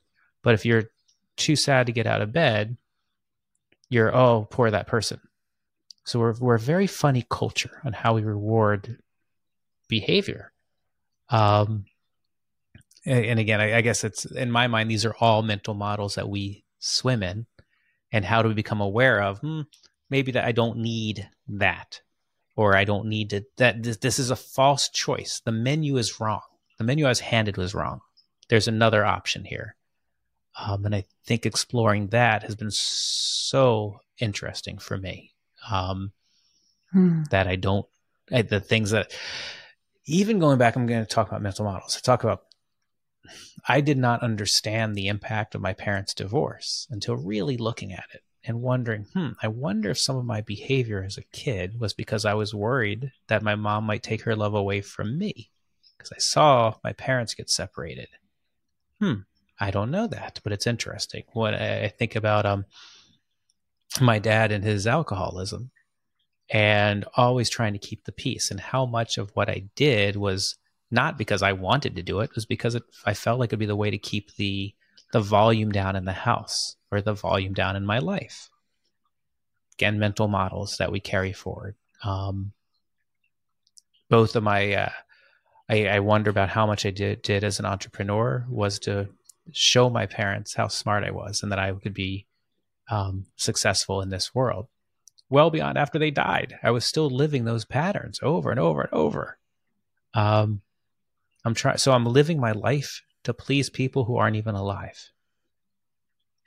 [0.44, 0.90] But if you're
[1.38, 2.78] too sad to get out of bed,
[3.90, 5.20] you're oh poor that person.
[6.04, 9.00] So we're we're a very funny culture on how we reward
[9.88, 10.52] behavior.
[11.30, 11.86] Um,
[13.06, 16.30] and again, I, I guess it's in my mind, these are all mental models that
[16.30, 17.46] we swim in.
[18.12, 19.62] And how do we become aware of, hmm,
[20.10, 22.02] maybe that I don't need that,
[22.56, 25.41] or I don't need to, that this, this is a false choice.
[25.44, 26.41] The menu is wrong.
[26.78, 28.02] The menu I was handed was wrong.
[28.50, 29.76] There's another option here.
[30.58, 35.34] Um, and I think exploring that has been so interesting for me
[35.70, 36.13] um,
[36.91, 37.24] hmm.
[37.32, 37.86] that I don't,
[38.32, 39.13] I, the things that,
[40.06, 41.98] even going back, I'm going to talk about mental models.
[41.98, 42.44] I talk about
[43.68, 48.22] I did not understand the impact of my parents' divorce until really looking at it
[48.47, 52.25] and wondering, hmm, I wonder if some of my behavior as a kid was because
[52.25, 55.49] I was worried that my mom might take her love away from me
[55.97, 58.08] because I saw my parents get separated.
[58.99, 59.21] Hmm,
[59.60, 61.23] I don't know that, but it's interesting.
[61.34, 62.65] When I think about um
[64.01, 65.71] my dad and his alcoholism
[66.49, 70.58] and always trying to keep the peace and how much of what I did was
[70.91, 73.60] not because I wanted to do it, it was because it, I felt like it'd
[73.60, 74.73] be the way to keep the
[75.13, 78.50] the volume down in the house or the volume down in my life.
[79.78, 81.76] Again, mental models that we carry forward.
[82.04, 82.54] Um,
[84.10, 84.91] both of my, uh,
[85.70, 89.10] I, I, wonder about how much I did, did as an entrepreneur was to
[89.52, 92.28] show my parents how smart I was and that I could be
[92.89, 94.68] um, successful in this world.
[95.30, 98.94] Well beyond after they died, I was still living those patterns over and over and
[98.94, 99.38] over.
[100.13, 100.62] Um,
[101.44, 105.12] I'm trying, so I'm living my life to please people who aren't even alive.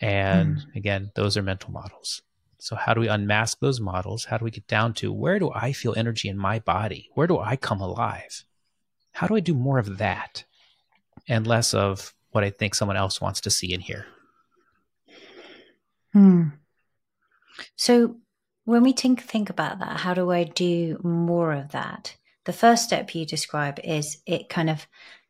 [0.00, 0.76] And mm.
[0.76, 2.22] again, those are mental models.
[2.60, 4.24] So, how do we unmask those models?
[4.24, 7.08] How do we get down to where do I feel energy in my body?
[7.14, 8.44] Where do I come alive?
[9.12, 10.44] How do I do more of that
[11.28, 14.06] and less of what I think someone else wants to see and hear?
[16.12, 16.48] Hmm.
[17.76, 18.16] So
[18.64, 22.16] when we think think about that, how do I do more of that?
[22.44, 24.86] The first step you describe is it kind of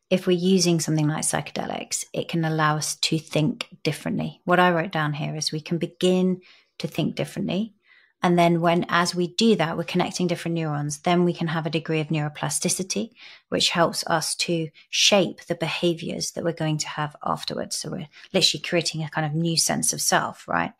[0.09, 4.41] if we're using something like psychedelics, it can allow us to think differently.
[4.43, 6.41] What I wrote down here is we can begin
[6.79, 7.73] to think differently.
[8.21, 11.65] And then when, as we do that, we're connecting different neurons, then we can have
[11.65, 13.11] a degree of neuroplasticity,
[13.47, 17.77] which helps us to shape the behaviors that we're going to have afterwards.
[17.77, 20.73] So we're literally creating a kind of new sense of self, right?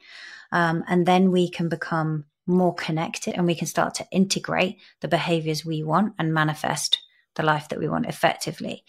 [0.51, 5.07] Um, and then we can become more connected and we can start to integrate the
[5.07, 6.99] behaviors we want and manifest
[7.35, 8.83] the life that we want effectively.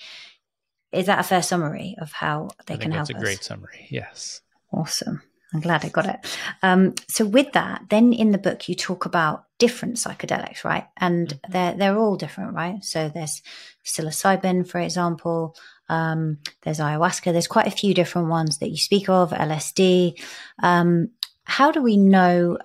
[0.92, 3.09] Is that a fair summary of how they can help us?
[3.09, 3.87] That's a great summary.
[3.90, 4.40] Yes.
[4.72, 5.22] Awesome.
[5.53, 6.38] I'm glad I got it.
[6.62, 10.87] Um, so with that, then in the book you talk about different psychedelics, right?
[10.96, 11.53] And mm-hmm.
[11.53, 12.85] they're they're all different, right?
[12.85, 13.42] So there's
[13.85, 15.57] psilocybin, for example.
[15.88, 17.33] Um, there's ayahuasca.
[17.33, 19.31] There's quite a few different ones that you speak of.
[19.31, 20.22] LSD.
[20.62, 21.11] Um,
[21.44, 22.59] how do we know?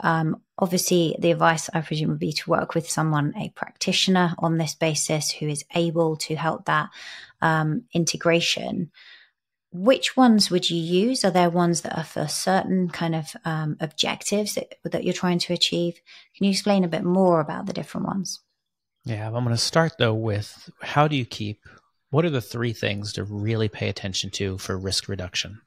[0.58, 4.74] Obviously, the advice I presume would be to work with someone, a practitioner, on this
[4.74, 6.90] basis who is able to help that
[7.42, 8.92] um, integration
[9.76, 11.26] which ones would you use?
[11.26, 15.40] Are there ones that are for certain kind of um, objectives that, that you're trying
[15.40, 16.00] to achieve?
[16.36, 18.40] Can you explain a bit more about the different ones?
[19.04, 21.66] Yeah, I'm going to start though with how do you keep,
[22.10, 25.62] what are the three things to really pay attention to for risk reduction?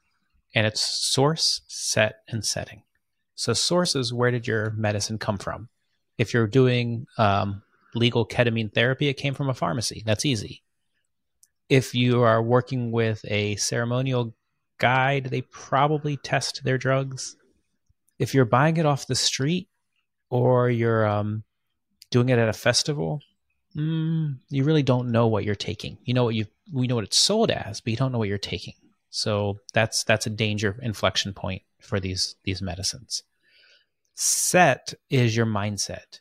[0.55, 2.81] And it's source, set, and setting.
[3.39, 5.69] So, sources, where did your medicine come from?
[6.17, 7.61] If you're doing um,
[7.95, 10.03] legal ketamine therapy, it came from a pharmacy.
[10.05, 10.61] That's easy
[11.69, 14.35] if you are working with a ceremonial
[14.79, 17.35] guide, they probably test their drugs.
[18.17, 19.69] If you're buying it off the street
[20.29, 21.43] or you're um,
[22.09, 23.21] doing it at a festival,
[23.75, 25.97] mm, you really don't know what you're taking.
[26.03, 28.27] You know what you we know what it's sold as, but you don't know what
[28.27, 28.73] you're taking.
[29.11, 33.23] So that's that's a danger inflection point for these these medicines.
[34.21, 36.19] Set is your mindset.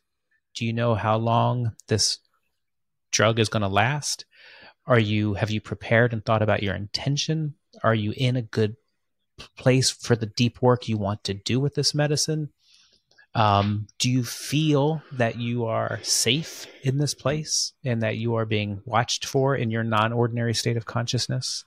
[0.55, 2.21] Do you know how long this
[3.11, 4.25] drug is going to last?
[4.87, 7.55] Are you have you prepared and thought about your intention?
[7.83, 8.77] Are you in a good
[9.57, 12.51] place for the deep work you want to do with this medicine?
[13.35, 18.47] Um, do you feel that you are safe in this place and that you are
[18.47, 21.65] being watched for in your non-ordinary state of consciousness?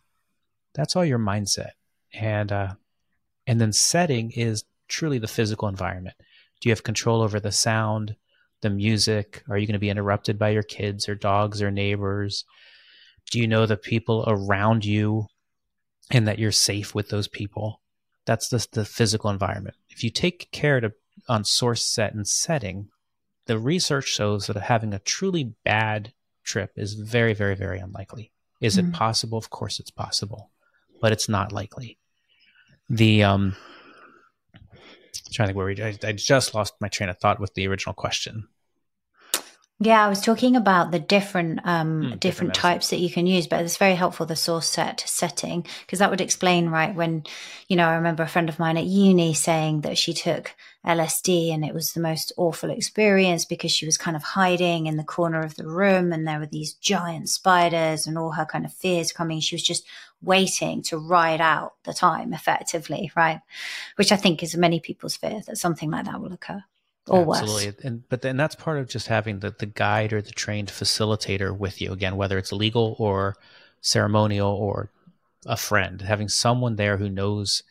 [0.76, 1.72] That's all your mindset,
[2.14, 2.76] and uh,
[3.46, 6.16] and then setting is truly the physical environment.
[6.60, 8.16] Do you have control over the sound,
[8.62, 9.44] the music?
[9.50, 12.46] Are you going to be interrupted by your kids or dogs or neighbors?
[13.32, 15.28] Do you know the people around you
[16.12, 17.82] and that you're safe with those people?
[18.26, 19.76] That's the, the physical environment.
[19.90, 20.94] If you take care to
[21.28, 22.90] on source set and setting,
[23.48, 28.32] the research shows that having a truly bad trip is very, very, very unlikely.
[28.60, 28.90] Is mm-hmm.
[28.90, 29.38] it possible?
[29.38, 30.52] Of course it's possible,
[31.00, 31.98] but it's not likely.
[32.90, 33.56] The um
[35.32, 37.68] Trying to think where we I, I just lost my train of thought with the
[37.68, 38.48] original question.
[39.84, 43.26] Yeah, I was talking about the different um, mm, different, different types that you can
[43.26, 47.24] use, but it's very helpful the source set setting because that would explain right when
[47.68, 50.54] you know I remember a friend of mine at uni saying that she took
[50.86, 54.98] LSD and it was the most awful experience because she was kind of hiding in
[54.98, 58.66] the corner of the room and there were these giant spiders and all her kind
[58.66, 59.40] of fears coming.
[59.40, 59.84] She was just
[60.22, 63.42] waiting to ride out the time effectively, right?
[63.96, 66.64] Which I think is many people's fear that something like that will occur
[67.08, 67.74] or Absolutely.
[67.84, 71.56] And but then that's part of just having the, the guide or the trained facilitator
[71.56, 71.92] with you.
[71.92, 73.36] Again, whether it's legal or
[73.82, 74.92] ceremonial or
[75.46, 77.64] a friend, having someone there who knows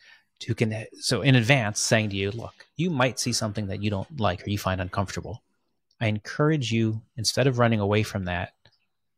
[0.47, 3.89] who can so in advance saying to you, look, you might see something that you
[3.89, 5.43] don't like or you find uncomfortable.
[5.99, 8.53] I encourage you, instead of running away from that,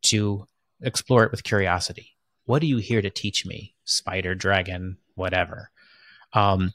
[0.04, 0.48] to
[0.82, 2.18] explore it with curiosity.
[2.46, 3.74] What are you here to teach me?
[3.86, 5.70] Spider, dragon, whatever.
[6.34, 6.74] Um,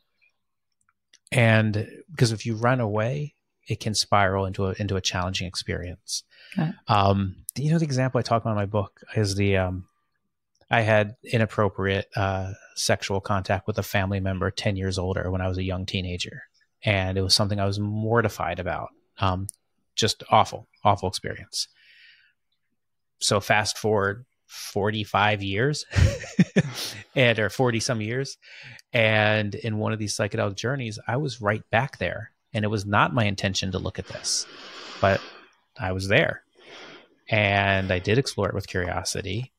[1.30, 3.34] and because if you run away,
[3.66, 6.24] it can spiral into a into a challenging experience.
[6.56, 6.74] Right.
[6.88, 9.86] Um, you know, the example I talk about in my book is the um,
[10.70, 15.48] I had inappropriate uh, sexual contact with a family member ten years older when I
[15.48, 16.42] was a young teenager,
[16.82, 18.88] and it was something I was mortified about.
[19.18, 19.48] Um,
[19.94, 21.68] just awful, awful experience.
[23.18, 25.84] So fast forward 45 years
[27.14, 28.36] and or 40 some years.
[28.92, 32.32] And in one of these psychedelic journeys i was right back there.
[32.54, 34.46] And it was not my intention to look at this
[35.00, 35.20] but
[35.78, 36.42] i was there.
[37.28, 39.52] And i did explore it with curiosity.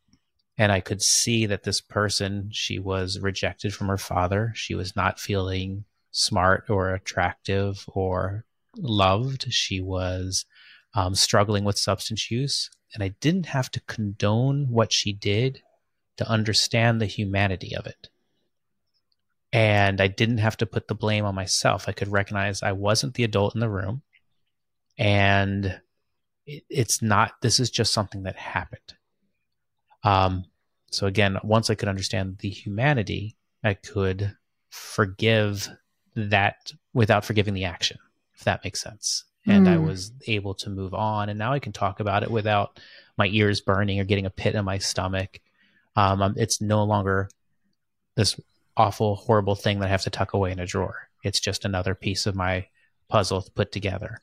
[0.57, 4.51] And i could see that this person she was rejected from her father.
[4.55, 8.45] She was not feeling smart or attractive or
[8.77, 9.51] loved.
[9.53, 10.45] She was
[10.93, 15.61] um, struggling with substance use and I didn't have to condone what she did
[16.17, 18.09] to understand the humanity of it.
[19.51, 21.85] And I didn't have to put the blame on myself.
[21.87, 24.03] I could recognize I wasn't the adult in the room.
[24.97, 25.79] And
[26.45, 28.93] it, it's not, this is just something that happened.
[30.03, 30.45] Um,
[30.91, 34.35] so again, once I could understand the humanity, I could
[34.69, 35.67] forgive
[36.15, 37.97] that without forgiving the action,
[38.35, 39.25] if that makes sense.
[39.49, 39.71] And mm.
[39.71, 39.85] I hmm.
[39.85, 41.29] was able to move on.
[41.29, 42.79] And now I can talk about it without
[43.17, 45.39] my ears burning or getting a pit in my stomach.
[45.95, 47.29] Um, it's no longer
[48.15, 48.39] this
[48.77, 51.09] awful, horrible thing that I have to tuck away in a drawer.
[51.23, 52.67] It's just another piece of my
[53.09, 54.21] puzzle to put together.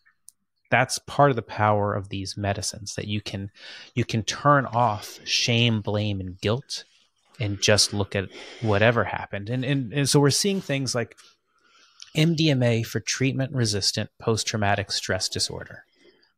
[0.70, 3.50] That's part of the power of these medicines that you can
[3.94, 6.84] you can turn off shame, blame, and guilt
[7.38, 8.28] and just look at
[8.62, 9.50] whatever happened.
[9.50, 11.16] And and, and so we're seeing things like
[12.16, 15.84] MDMA for treatment resistant post traumatic stress disorder.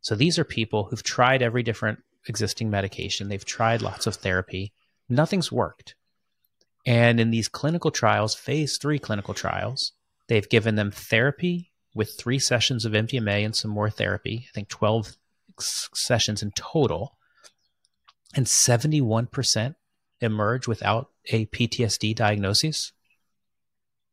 [0.00, 4.72] So these are people who've tried every different existing medication, they've tried lots of therapy,
[5.08, 5.94] nothing's worked.
[6.84, 9.92] And in these clinical trials, phase three clinical trials,
[10.26, 14.68] they've given them therapy with three sessions of MDMA and some more therapy, I think
[14.68, 15.16] 12
[15.60, 17.16] sessions in total.
[18.34, 19.74] And 71%
[20.20, 22.92] emerge without a PTSD diagnosis.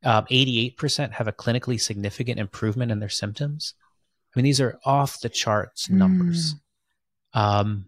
[0.06, 3.74] Um, 88% have a clinically significant improvement in their symptoms.
[4.32, 6.54] I mean, these are off the charts numbers.
[7.34, 7.40] Mm.
[7.40, 7.86] Um,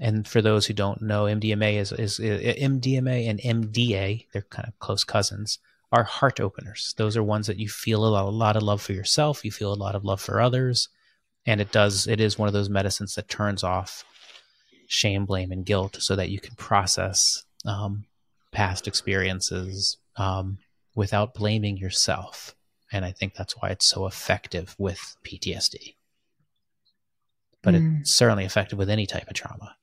[0.00, 4.66] and for those who don't know, MDMA is, is, is, MDMA and MDA, they're kind
[4.66, 5.58] of close cousins,
[5.92, 6.94] are heart openers.
[6.96, 9.52] Those are ones that you feel a lot, a lot of love for yourself, you
[9.52, 10.88] feel a lot of love for others,
[11.44, 12.06] and it does.
[12.06, 14.04] It is one of those medicines that turns off
[14.86, 18.04] shame, blame, and guilt, so that you can process um,
[18.52, 20.58] past experiences um,
[20.98, 22.56] without blaming yourself.
[22.90, 25.94] And I think that's why it's so effective with PTSD.
[27.62, 28.00] But mm.
[28.00, 29.76] it's certainly effective with any type of trauma.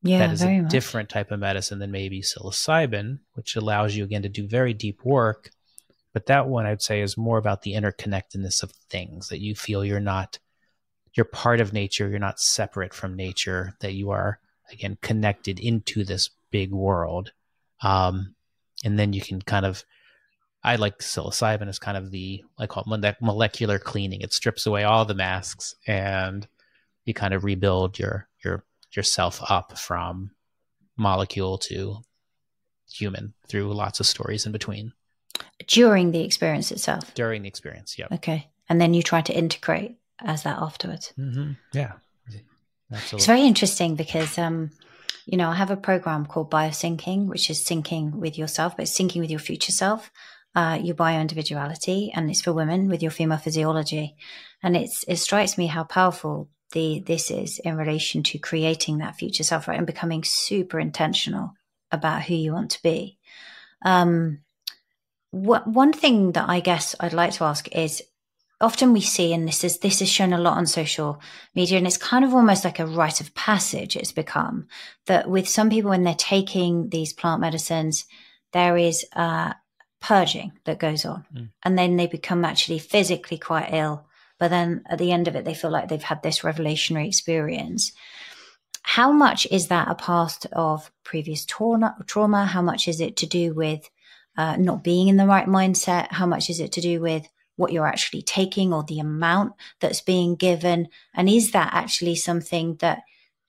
[0.00, 0.70] Yeah, that is a much.
[0.70, 5.04] different type of medicine than maybe psilocybin, which allows you again to do very deep
[5.04, 5.50] work.
[6.14, 9.84] But that one I'd say is more about the interconnectedness of things that you feel
[9.84, 10.38] you're not,
[11.12, 14.38] you're part of nature, you're not separate from nature, that you are
[14.72, 17.32] again connected into this big world.
[17.82, 18.34] Um,
[18.82, 19.84] and then you can kind of,
[20.64, 24.22] I like psilocybin as kind of the, I call it molecular cleaning.
[24.22, 26.46] It strips away all the masks and
[27.04, 30.30] you kind of rebuild your, your yourself up from
[30.96, 31.98] molecule to
[32.90, 34.92] human through lots of stories in between.
[35.66, 37.12] During the experience itself?
[37.14, 38.06] During the experience, yeah.
[38.12, 38.48] Okay.
[38.68, 41.12] And then you try to integrate as that afterwards.
[41.18, 41.52] Mm-hmm.
[41.72, 41.92] Yeah.
[42.92, 43.16] Absolutely.
[43.16, 44.70] It's very interesting because, um,
[45.26, 48.98] you know, I have a program called Biosyncing, which is syncing with yourself, but it's
[48.98, 50.10] syncing with your future self,
[50.54, 54.16] uh, your bio individuality, and it's for women with your female physiology.
[54.62, 59.16] And it's it strikes me how powerful the this is in relation to creating that
[59.16, 61.52] future self right and becoming super intentional
[61.90, 63.18] about who you want to be
[63.84, 64.40] um
[65.30, 68.02] what one thing that i guess i'd like to ask is
[68.60, 71.20] often we see and this is this is shown a lot on social
[71.54, 74.66] media and it's kind of almost like a rite of passage it's become
[75.06, 78.04] that with some people when they're taking these plant medicines
[78.52, 79.52] there is uh
[80.04, 81.48] purging that goes on mm.
[81.62, 84.06] and then they become actually physically quite ill
[84.38, 87.92] but then at the end of it, they feel like they've had this revolutionary experience.
[88.82, 91.96] How much is that a part of previous trauma?
[92.06, 92.44] trauma?
[92.44, 93.88] How much is it to do with
[94.36, 96.08] uh, not being in the right mindset?
[96.12, 97.26] How much is it to do with
[97.56, 100.88] what you're actually taking or the amount that's being given?
[101.14, 103.02] And is that actually something that,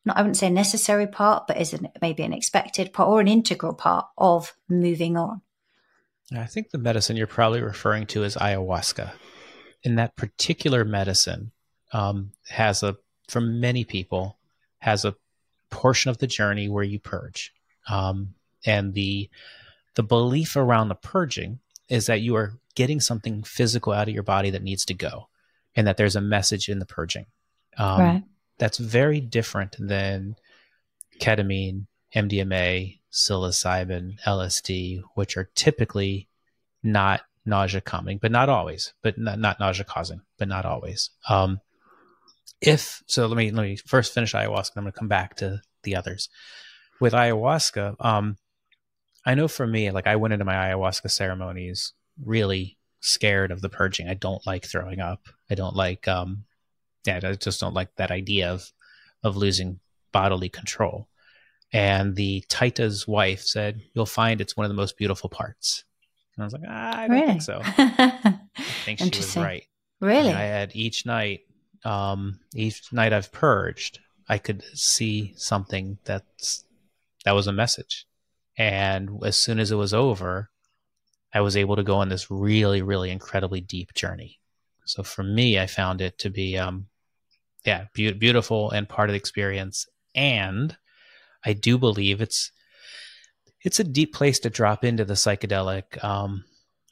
[0.05, 3.19] not, I wouldn't say a necessary part, but is it maybe an expected part or
[3.19, 5.41] an integral part of moving on?
[6.33, 9.11] I think the medicine you're probably referring to is ayahuasca.
[9.83, 11.51] And that particular medicine
[11.93, 12.97] um, has a
[13.27, 14.37] for many people
[14.79, 15.15] has a
[15.69, 17.53] portion of the journey where you purge.
[17.87, 19.29] Um, and the
[19.95, 21.59] the belief around the purging
[21.89, 25.29] is that you are getting something physical out of your body that needs to go
[25.75, 27.25] and that there's a message in the purging.
[27.77, 28.23] Um, right.
[28.57, 30.35] that's very different than
[31.19, 31.85] ketamine
[32.15, 36.27] mdma psilocybin lsd which are typically
[36.83, 41.11] not nausea calming, but not always, but not, not nausea causing, but not always.
[41.29, 41.59] Um,
[42.61, 44.71] if so, let me let me first finish ayahuasca.
[44.71, 46.29] And I'm going to come back to the others.
[46.99, 48.37] With ayahuasca, um,
[49.25, 51.93] I know for me, like I went into my ayahuasca ceremonies
[52.23, 54.07] really scared of the purging.
[54.07, 55.27] I don't like throwing up.
[55.49, 56.45] I don't like, um,
[57.05, 58.71] yeah, I just don't like that idea of
[59.23, 59.79] of losing
[60.11, 61.09] bodily control.
[61.75, 65.83] And the Taita's wife said, "You'll find it's one of the most beautiful parts."
[66.35, 67.27] And I was like, ah, I don't really?
[67.27, 67.61] think so.
[67.63, 68.39] I
[68.83, 69.63] think she was right.
[70.01, 70.29] Really?
[70.29, 71.41] And I had each night,
[71.85, 76.65] um, each night I've purged, I could see something that's
[77.23, 78.05] that was a message.
[78.57, 80.49] And as soon as it was over,
[81.33, 84.39] I was able to go on this really, really incredibly deep journey.
[84.85, 86.87] So for me, I found it to be, um,
[87.65, 89.87] yeah, be- beautiful and part of the experience.
[90.13, 90.77] And
[91.45, 92.51] I do believe it's
[93.61, 96.45] it's a deep place to drop into the psychedelic um,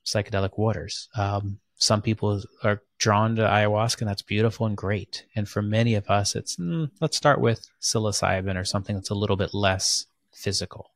[0.06, 1.10] psychedelic waters.
[1.16, 5.26] Um, some people are drawn to ayahuasca, and that's beautiful and great.
[5.36, 9.16] And for many of us, it's mm, let's start with psilocybin or something that's a
[9.16, 10.92] little bit less physical.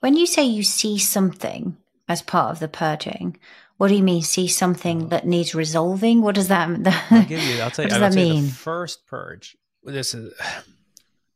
[0.00, 1.76] When you say you see something
[2.08, 3.38] as part of the purging,
[3.76, 4.22] what do you mean?
[4.22, 6.22] See something that needs resolving?
[6.22, 6.68] What does that?
[7.10, 7.60] I'll give you.
[7.60, 7.92] I'll tell you.
[7.92, 8.44] What does that mean?
[8.44, 9.56] The first purge.
[9.84, 10.34] This is.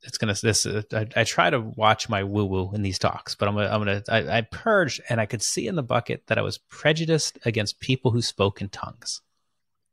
[0.05, 0.35] It's gonna.
[0.35, 0.67] This.
[0.67, 3.69] Uh, I, I, try to watch my woo woo in these talks, but I'm gonna.
[3.69, 4.03] I'm gonna.
[4.09, 7.81] I, I purged, and I could see in the bucket that I was prejudiced against
[7.81, 9.23] people who spoke in tongues.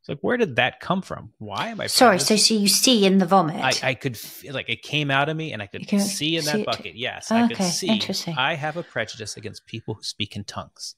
[0.01, 1.31] It's like, where did that come from?
[1.37, 1.85] Why am I?
[1.85, 2.19] Sorry.
[2.19, 3.57] So, so you see in the vomit?
[3.57, 6.45] I, I could feel like it came out of me, and I could see in
[6.45, 6.95] that see bucket.
[6.95, 7.87] Yes, I could see.
[7.87, 8.35] Interesting.
[8.35, 10.95] I have a prejudice against people who speak in tongues.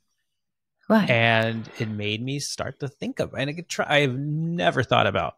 [0.90, 1.10] Right.
[1.10, 3.86] And it made me start to think of, and I could try.
[3.90, 5.36] I've never thought about,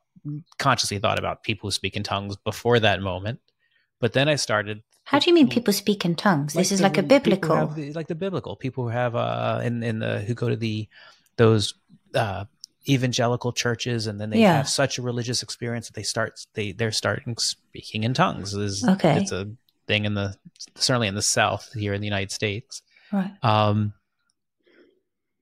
[0.59, 3.39] consciously thought about people who speak in tongues before that moment,
[4.00, 4.84] but then I started.
[5.04, 6.56] How do you mean people speak in tongues?
[6.56, 9.62] Like this is the, like a biblical, the, like the biblical people who have uh
[9.64, 10.88] in in the who go to the
[11.38, 11.74] those
[12.14, 12.46] uh
[12.88, 14.58] evangelical churches and then they yeah.
[14.58, 18.88] have such a religious experience that they start they they're starting speaking in tongues is
[18.88, 19.50] okay it's a
[19.88, 20.36] thing in the
[20.76, 23.91] certainly in the south here in the united states right um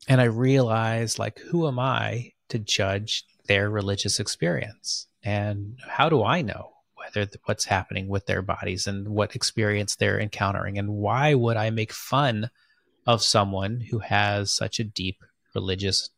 [0.08, 5.08] and I realized, like, who am I to judge their religious experience?
[5.24, 6.73] And how do I know
[7.46, 10.78] what's happening with their bodies and what experience they're encountering?
[10.78, 12.50] And why would I make fun
[13.06, 16.10] of someone who has such a deep religious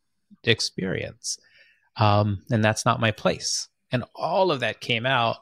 [0.44, 1.38] experience?
[1.96, 3.68] Um, and that's not my place.
[3.90, 5.36] And all of that came out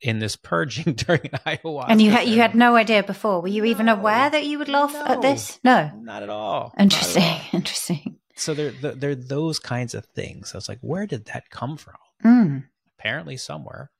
[0.00, 1.86] in this purging during ayahuasca.
[1.88, 3.40] And you had you had no idea before.
[3.40, 5.60] Were you even no, aware that you would laugh no, at this?
[5.62, 6.74] No, not at all.
[6.78, 7.22] Interesting.
[7.22, 7.40] At all.
[7.52, 8.16] Interesting.
[8.36, 10.54] So there, there, are those kinds of things.
[10.54, 11.96] I was like, where did that come from?
[12.24, 12.64] Mm.
[12.98, 13.90] Apparently somewhere,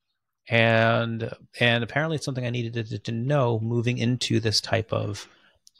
[0.51, 5.29] and and apparently it's something I needed to, to know moving into this type of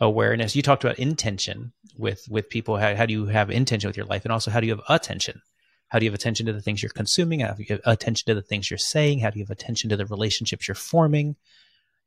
[0.01, 0.55] awareness.
[0.55, 2.77] You talked about intention with with people.
[2.77, 4.85] How, how do you have intention with your life, and also how do you have
[4.89, 5.43] attention?
[5.89, 7.41] How do you have attention to the things you're consuming?
[7.41, 9.19] How do you have attention to the things you're saying?
[9.19, 11.35] How do you have attention to the relationships you're forming?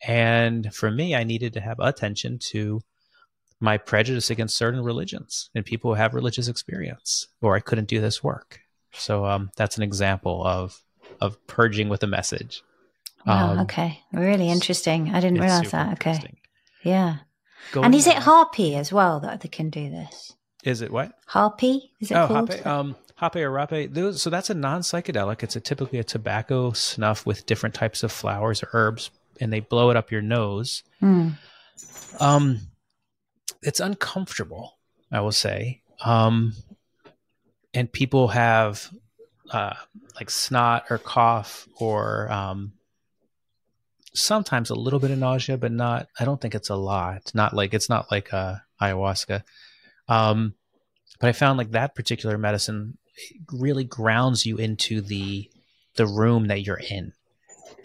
[0.02, 2.82] And for me, I needed to have attention to
[3.60, 8.00] my prejudice against certain religions and people who have religious experience, or I couldn't do
[8.00, 8.62] this work.
[8.94, 10.80] So um, that's an example of
[11.22, 12.64] of purging with a message.
[13.26, 13.52] Wow.
[13.52, 14.02] Um, okay.
[14.12, 15.10] Really interesting.
[15.14, 15.94] I didn't realize that.
[15.94, 16.20] Okay.
[16.84, 17.18] Yeah.
[17.72, 20.34] Going and is it harpy as well that they can do this?
[20.64, 21.14] Is it what?
[21.28, 21.92] Harpy?
[22.00, 22.50] Is it oh, called?
[22.50, 22.64] Harpy.
[22.66, 25.44] Um, Hape or rapé, those, so that's a non-psychedelic.
[25.44, 29.60] It's a typically a tobacco snuff with different types of flowers or herbs, and they
[29.60, 30.84] blow it up your nose.
[31.02, 31.38] Mm.
[32.20, 32.60] Um,
[33.62, 34.78] it's uncomfortable,
[35.12, 35.82] I will say.
[36.04, 36.54] Um,
[37.74, 38.92] and people have
[39.54, 39.76] uh,
[40.16, 42.74] like snot or cough or um,
[44.14, 46.08] sometimes a little bit of nausea, but not.
[46.20, 47.18] I don't think it's a lot.
[47.18, 49.44] It's not like it's not like uh, ayahuasca.
[50.08, 50.56] Um,
[51.20, 52.98] but I found like that particular medicine
[53.52, 55.50] really grounds you into the
[55.96, 57.14] the room that you're in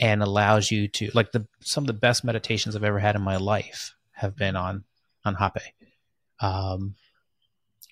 [0.00, 3.22] and allows you to like the some of the best meditations I've ever had in
[3.22, 4.84] my life have been on
[5.24, 5.74] on Hape.
[6.40, 6.94] Um,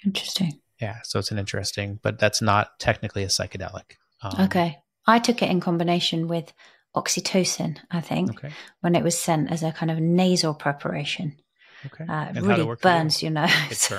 [0.04, 0.60] interesting.
[0.80, 3.96] Yeah, so it's an interesting, but that's not technically a psychedelic.
[4.22, 6.52] Um, okay, I took it in combination with
[6.94, 7.78] oxytocin.
[7.90, 8.54] I think okay.
[8.80, 11.36] when it was sent as a kind of nasal preparation.
[11.86, 12.04] Okay.
[12.08, 13.30] Uh, it really burns you?
[13.30, 13.46] know.
[13.68, 13.90] nose.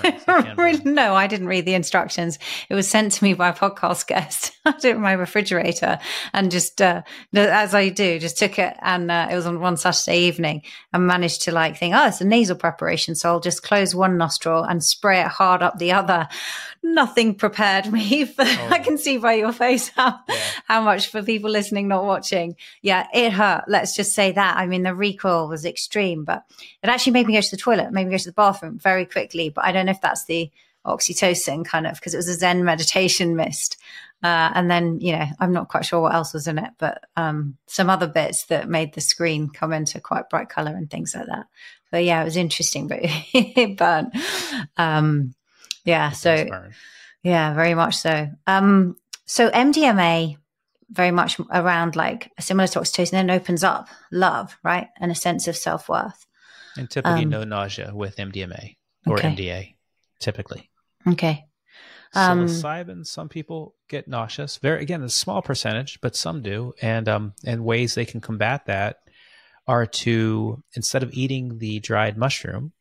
[0.58, 2.40] really, no, I didn't read the instructions.
[2.70, 4.52] It was sent to me by a podcast guest.
[4.66, 6.00] I did it in my refrigerator
[6.34, 8.76] and just, uh, as I do, just took it.
[8.82, 10.64] And uh, it was on one Saturday evening
[10.94, 13.16] and managed to like think, oh, it's a nasal preparation.
[13.16, 16.28] So I'll just close one nostril and spray it hard up the other.
[16.84, 18.68] Nothing prepared me for, oh.
[18.72, 20.36] I can see by your face how, yeah.
[20.66, 22.56] how much for people listening, not watching.
[22.82, 23.66] Yeah, it hurt.
[23.68, 24.58] Let's just say that.
[24.58, 26.44] I mean, the recoil was extreme, but
[26.84, 29.06] it actually made me go to the toilet, made me go to the bathroom very
[29.06, 29.50] quickly.
[29.50, 30.52] But I don't know if that's the
[30.86, 33.78] oxytocin kind of because it was a Zen meditation mist.
[34.24, 37.04] Uh, and then, you know, I'm not quite sure what else was in it, but
[37.16, 41.14] um, some other bits that made the screen come into quite bright color and things
[41.16, 41.46] like that.
[41.92, 44.14] But yeah, it was interesting, but it burned.
[44.76, 45.36] Um,
[45.86, 46.48] yeah, so
[47.24, 48.30] yeah, very much so.
[48.48, 50.38] Um, so MDMA
[50.90, 55.16] very much around like a similar to oxytocin then opens up love, right, and a
[55.16, 56.26] sense of self worth.
[56.78, 58.76] And typically, um, no nausea with MDMA
[59.06, 59.30] or okay.
[59.30, 59.76] MDA,
[60.20, 60.70] typically.
[61.08, 61.46] Okay.
[62.14, 64.58] Um, psilocybin, some people get nauseous.
[64.58, 66.74] Very again, a small percentage, but some do.
[66.82, 68.98] And um, and ways they can combat that
[69.68, 72.72] are to instead of eating the dried mushroom,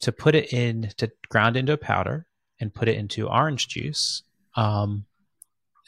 [0.00, 2.26] to put it in to ground into a powder
[2.60, 4.22] and put it into orange juice
[4.56, 5.04] um,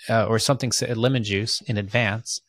[0.08, 2.40] uh, or something, lemon juice in advance.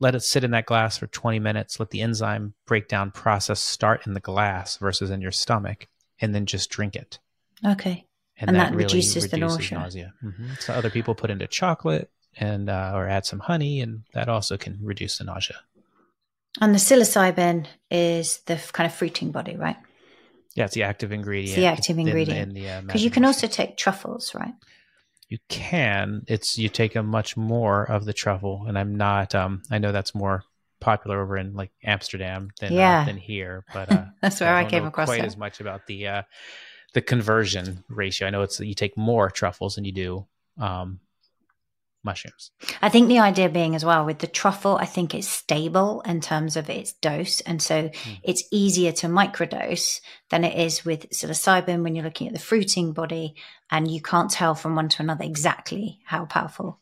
[0.00, 1.78] Let it sit in that glass for 20 minutes.
[1.78, 5.86] Let the enzyme breakdown process start in the glass versus in your stomach,
[6.20, 7.18] and then just drink it.
[7.64, 8.06] Okay.
[8.38, 9.78] And, And that, that really reduces reduces, the nausea.
[9.78, 10.14] nausea.
[10.22, 14.28] hmm So other people put into chocolate and uh, or add some honey, and that
[14.28, 15.56] also can reduce the nausea.
[16.60, 19.76] And the psilocybin is the kind of fruiting body, right?
[20.54, 21.56] Yeah, it's the active ingredient.
[21.56, 22.56] the active in the- ingredient.
[22.56, 24.54] in uh, Because you can also take truffles, right?
[25.30, 29.62] You can it's you take a much more of the truffle and i'm not um
[29.70, 30.42] i know that's more
[30.80, 33.02] popular over in like amsterdam than Yeah.
[33.02, 35.26] uh, than here but uh That's where I, don't came know across quite it.
[35.26, 36.22] as much about the uh
[36.92, 40.26] the conversion ratio i know it's you take more truffles than you do
[40.58, 41.00] um
[42.02, 42.50] mushrooms
[42.82, 46.20] I think the idea being as well with the truffle, I think it's stable in
[46.20, 47.40] terms of its dose.
[47.40, 47.90] And so
[48.22, 52.92] it's easier to microdose than it is with psilocybin when you're looking at the fruiting
[52.92, 53.34] body
[53.70, 56.80] and you can't tell from one to another exactly how powerful.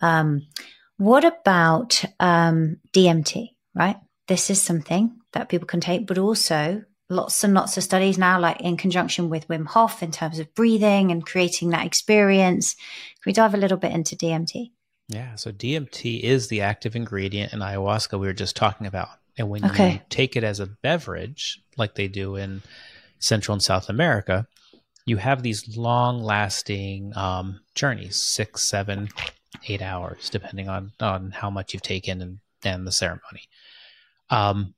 [0.00, 0.48] Um,
[0.96, 3.96] what about um, DMT, right?
[4.28, 8.40] This is something that people can take, but also lots and lots of studies now,
[8.40, 12.74] like in conjunction with Wim Hof in terms of breathing and creating that experience.
[12.74, 14.70] Can we dive a little bit into DMT?
[15.08, 19.08] Yeah, so DMT is the active ingredient in ayahuasca we were just talking about.
[19.36, 22.62] And when you take it as a beverage, like they do in
[23.18, 24.46] Central and South America,
[25.06, 29.08] you have these long lasting um, journeys six, seven,
[29.68, 33.42] eight hours, depending on, on how much you've taken and, and the ceremony.
[34.30, 34.74] Um,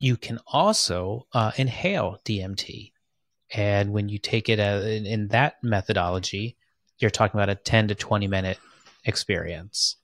[0.00, 2.92] you can also uh, inhale DMT.
[3.54, 6.56] And when you take it uh, in, in that methodology,
[6.98, 8.58] you're talking about a 10 to 20 minute
[9.04, 9.96] experience.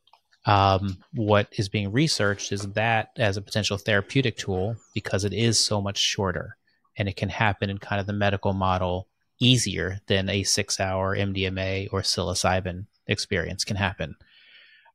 [0.44, 5.58] Um, what is being researched is that as a potential therapeutic tool because it is
[5.58, 6.56] so much shorter
[6.96, 9.08] and it can happen in kind of the medical model
[9.40, 14.14] easier than a six hour MDMA or psilocybin experience can happen.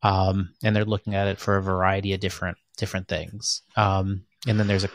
[0.04, 3.62] Um, and they're looking at it for a variety of different different things.
[3.76, 4.90] Um, and then there's a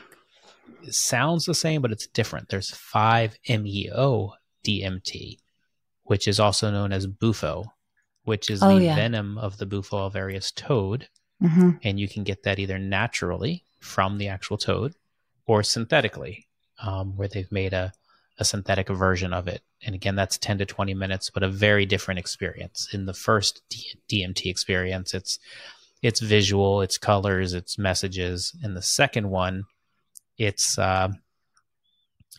[0.82, 2.48] it sounds the same, but it's different.
[2.48, 4.34] There's 5-MeO
[4.64, 5.38] DMT,
[6.04, 7.64] which is also known as bufo,
[8.24, 8.94] which is Oh, the yeah.
[8.94, 11.08] venom of the bufo alvarius toad,
[11.40, 14.94] hmm and you can get that either naturally from the actual toad
[15.46, 16.46] or synthetically,
[16.82, 17.92] um, where they've made a,
[18.38, 19.62] a synthetic version of it.
[19.84, 22.88] And again, that's 10 to 20 minutes, but a very different experience.
[22.92, 25.38] In the first D- DMT experience, it's
[26.02, 28.54] it's visual, it's colors, it's messages.
[28.62, 29.64] And the second one,
[30.38, 31.08] it's uh,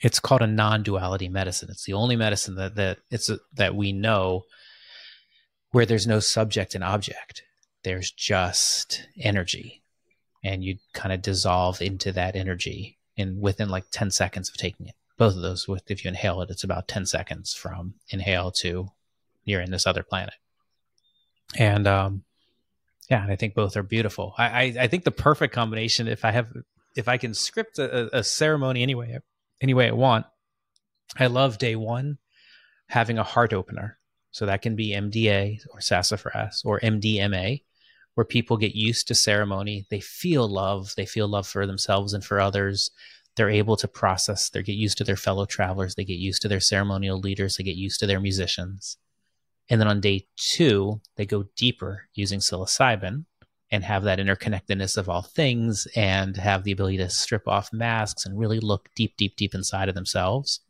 [0.01, 1.70] it's called a non-duality medicine.
[1.72, 4.43] It's the only medicine that that it's a, that we know
[5.72, 7.43] where there's no subject and object.
[7.84, 9.82] There's just energy,
[10.43, 14.88] and you kind of dissolve into that energy in within like 10 seconds of taking
[14.88, 14.95] it.
[15.18, 18.91] Both of those, with if you inhale it, it's about 10 seconds from inhale to
[19.47, 20.36] you're in this other planet.
[21.58, 22.24] And um,
[23.10, 24.34] yeah, and I think both are beautiful.
[24.38, 26.51] I, I, I think the perfect combination, if I have,
[26.95, 29.18] if I can script a, a ceremony anyway,
[29.62, 30.26] any way I want,
[31.18, 32.18] I love day one
[32.89, 33.97] having a heart opener.
[34.32, 37.64] So that can be MDA or sassafras or MDMA,
[38.16, 39.88] where people get used to ceremony.
[39.89, 40.93] They feel love.
[40.95, 42.91] They feel love for themselves and for others.
[43.36, 44.49] They're able to process.
[44.49, 45.95] They get used to their fellow travelers.
[45.95, 47.55] They get used to their ceremonial leaders.
[47.55, 48.97] They get used to their musicians.
[49.70, 53.26] And then on day two, they go deeper using psilocybin
[53.70, 58.26] and have that interconnectedness of all things and have the ability to strip off masks
[58.26, 60.61] and really look deep, deep, deep inside of themselves.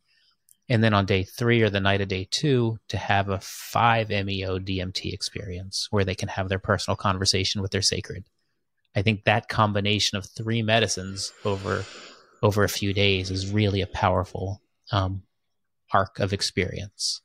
[0.69, 4.09] And then on day three or the night of day two, to have a 5
[4.09, 8.25] MEO DMT experience where they can have their personal conversation with their sacred.
[8.95, 11.85] I think that combination of three medicines over
[12.43, 15.23] over a few days is really a powerful um,
[15.91, 17.21] arc of experience.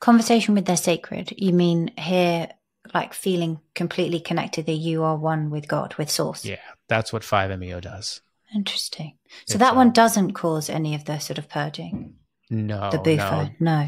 [0.00, 1.32] Conversation with their sacred.
[1.36, 2.48] You mean here,
[2.94, 6.44] like feeling completely connected that you are one with God, with Source.
[6.44, 6.56] Yeah,
[6.88, 8.20] that's what 5-MeO does.
[8.54, 9.16] Interesting.
[9.46, 12.16] So It's, that one uh, doesn't cause any of the sort of purging.
[12.50, 13.44] No, the bufo.
[13.60, 13.82] no.
[13.84, 13.86] No.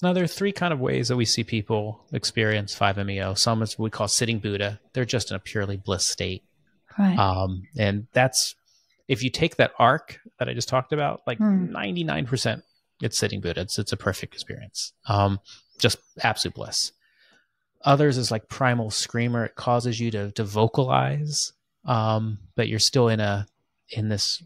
[0.00, 3.34] Now, there are three kind of ways that we see people experience 5-MeO.
[3.34, 4.78] Some is what we call sitting Buddha.
[4.92, 6.44] They're just in a purely bliss state.
[6.96, 7.18] Right.
[7.18, 8.54] Um, and that's,
[9.08, 11.74] if you take that arc that I just talked about, like Hmm.
[11.74, 12.62] 99%,
[13.00, 13.62] it's sitting Buddha.
[13.62, 14.92] It's, it's a perfect experience.
[15.06, 15.40] Um,
[15.78, 16.92] just absolute bliss.
[17.84, 19.44] Others is like primal screamer.
[19.44, 21.52] It causes you to, to vocalize,
[21.84, 23.46] um, but you're still in a,
[23.90, 24.42] in this,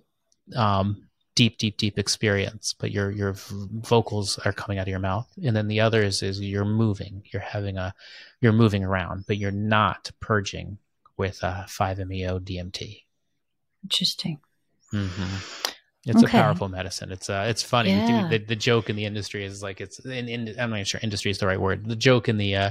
[0.55, 5.27] um, deep, deep, deep experience, but your, your vocals are coming out of your mouth.
[5.43, 7.95] And then the other is, is you're moving, you're having a,
[8.41, 10.79] you're moving around, but you're not purging
[11.17, 13.03] with uh, 5-MeO DMT.
[13.83, 14.41] Interesting.
[14.91, 15.62] hmm
[16.05, 16.39] It's okay.
[16.39, 17.13] a powerful medicine.
[17.13, 17.91] It's uh, it's funny.
[17.91, 18.29] Yeah.
[18.29, 21.31] The, the joke in the industry is like it's in, in I'm not sure industry
[21.31, 21.87] is the right word.
[21.87, 22.71] The joke in the uh,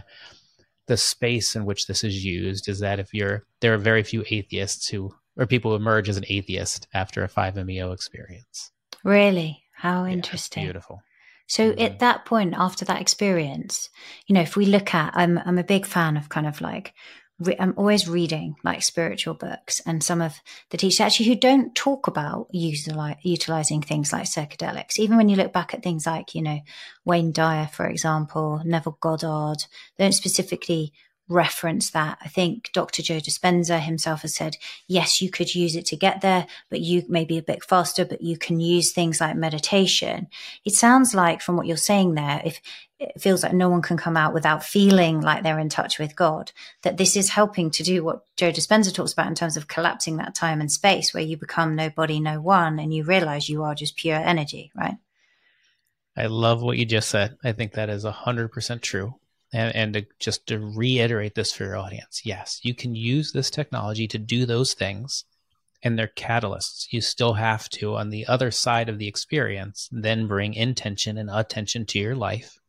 [0.87, 4.25] the space in which this is used is that if you're there are very few
[4.29, 8.71] atheists who or people who emerge as an atheist after a 5-MeO experience.
[9.03, 9.63] Really?
[9.73, 10.63] How interesting.
[10.63, 11.01] Yeah, beautiful.
[11.47, 11.81] So mm-hmm.
[11.81, 13.89] at that point, after that experience,
[14.27, 16.93] you know, if we look at, I'm I'm a big fan of kind of like
[17.41, 20.39] re- I'm always reading like spiritual books and some of
[20.69, 24.99] the teachers actually who don't talk about utili- utilizing things like psychedelics.
[24.99, 26.59] Even when you look back at things like, you know,
[27.05, 29.65] Wayne Dyer, for example, Neville Goddard,
[29.97, 30.93] they don't specifically
[31.31, 32.17] reference that.
[32.21, 33.01] I think Dr.
[33.01, 37.03] Joe Dispenza himself has said, yes, you could use it to get there, but you
[37.07, 40.27] may be a bit faster, but you can use things like meditation.
[40.65, 42.61] It sounds like from what you're saying there, if
[43.01, 46.15] it feels like no one can come out without feeling like they're in touch with
[46.15, 46.51] God,
[46.83, 50.17] that this is helping to do what Joe Dispenza talks about in terms of collapsing
[50.17, 53.75] that time and space where you become nobody, no one, and you realize you are
[53.75, 54.97] just pure energy, right?
[56.15, 57.37] I love what you just said.
[57.43, 59.15] I think that is 100% true
[59.53, 63.49] and, and to, just to reiterate this for your audience yes you can use this
[63.49, 65.25] technology to do those things
[65.83, 70.27] and they're catalysts you still have to on the other side of the experience then
[70.27, 72.60] bring intention and attention to your life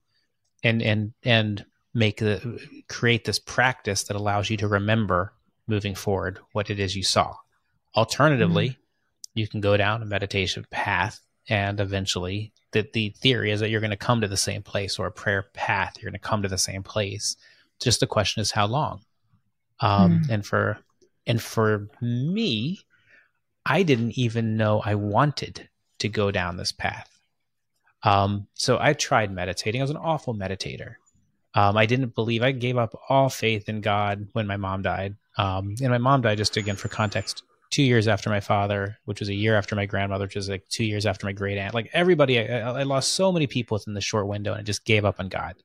[0.62, 5.32] and and and make the create this practice that allows you to remember
[5.66, 7.34] moving forward what it is you saw
[7.96, 8.80] alternatively mm-hmm.
[9.38, 13.80] you can go down a meditation path and eventually that the theory is that you're
[13.80, 16.42] going to come to the same place or a prayer path you're going to come
[16.42, 17.36] to the same place
[17.80, 19.00] just the question is how long
[19.80, 20.30] um, mm.
[20.30, 20.78] and for
[21.26, 22.80] and for me
[23.66, 27.11] i didn't even know i wanted to go down this path
[28.04, 30.94] um, so i tried meditating i was an awful meditator
[31.54, 35.16] um, i didn't believe i gave up all faith in god when my mom died
[35.38, 37.42] um, and my mom died just again for context
[37.72, 40.68] two years after my father, which was a year after my grandmother, which was like
[40.68, 41.74] two years after my great aunt.
[41.74, 44.84] Like everybody, I, I, lost so many people within the short window, and I just
[44.84, 45.56] gave up on God.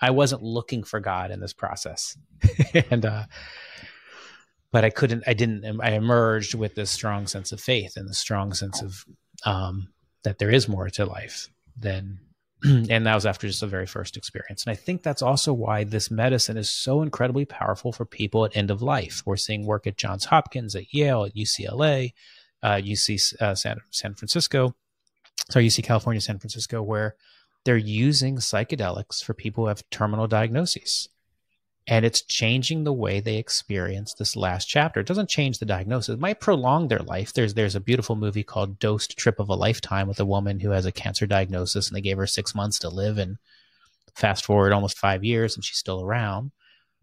[0.00, 2.16] I wasn't looking for God in this process,
[2.90, 3.24] and uh,
[4.72, 5.24] but I couldn't.
[5.26, 5.80] I didn't.
[5.80, 9.04] I emerged with this strong sense of faith and the strong sense of
[9.44, 9.88] um,
[10.24, 12.18] that there is more to life than
[12.64, 14.64] and that was after just the very first experience.
[14.64, 18.56] And I think that's also why this medicine is so incredibly powerful for people at
[18.56, 19.22] end of life.
[19.26, 22.12] We're seeing work at Johns Hopkins, at Yale, at UCLA,
[22.62, 24.74] uh, UC uh, San, San Francisco,
[25.50, 27.16] sorry, UC California, San Francisco, where
[27.64, 31.08] they're using psychedelics for people who have terminal diagnoses
[31.88, 35.00] and it's changing the way they experience this last chapter.
[35.00, 36.14] It doesn't change the diagnosis.
[36.14, 37.32] It might prolong their life.
[37.32, 40.70] There's there's a beautiful movie called Dosed Trip of a Lifetime with a woman who
[40.70, 43.38] has a cancer diagnosis and they gave her six months to live and
[44.14, 46.50] fast forward almost five years and she's still around.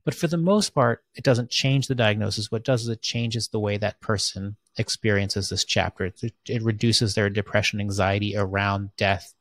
[0.04, 2.52] But for the most part, it doesn't change the diagnosis.
[2.52, 6.06] What does is it changes the way that person experiences this chapter.
[6.06, 9.34] It, it reduces their depression, anxiety around death.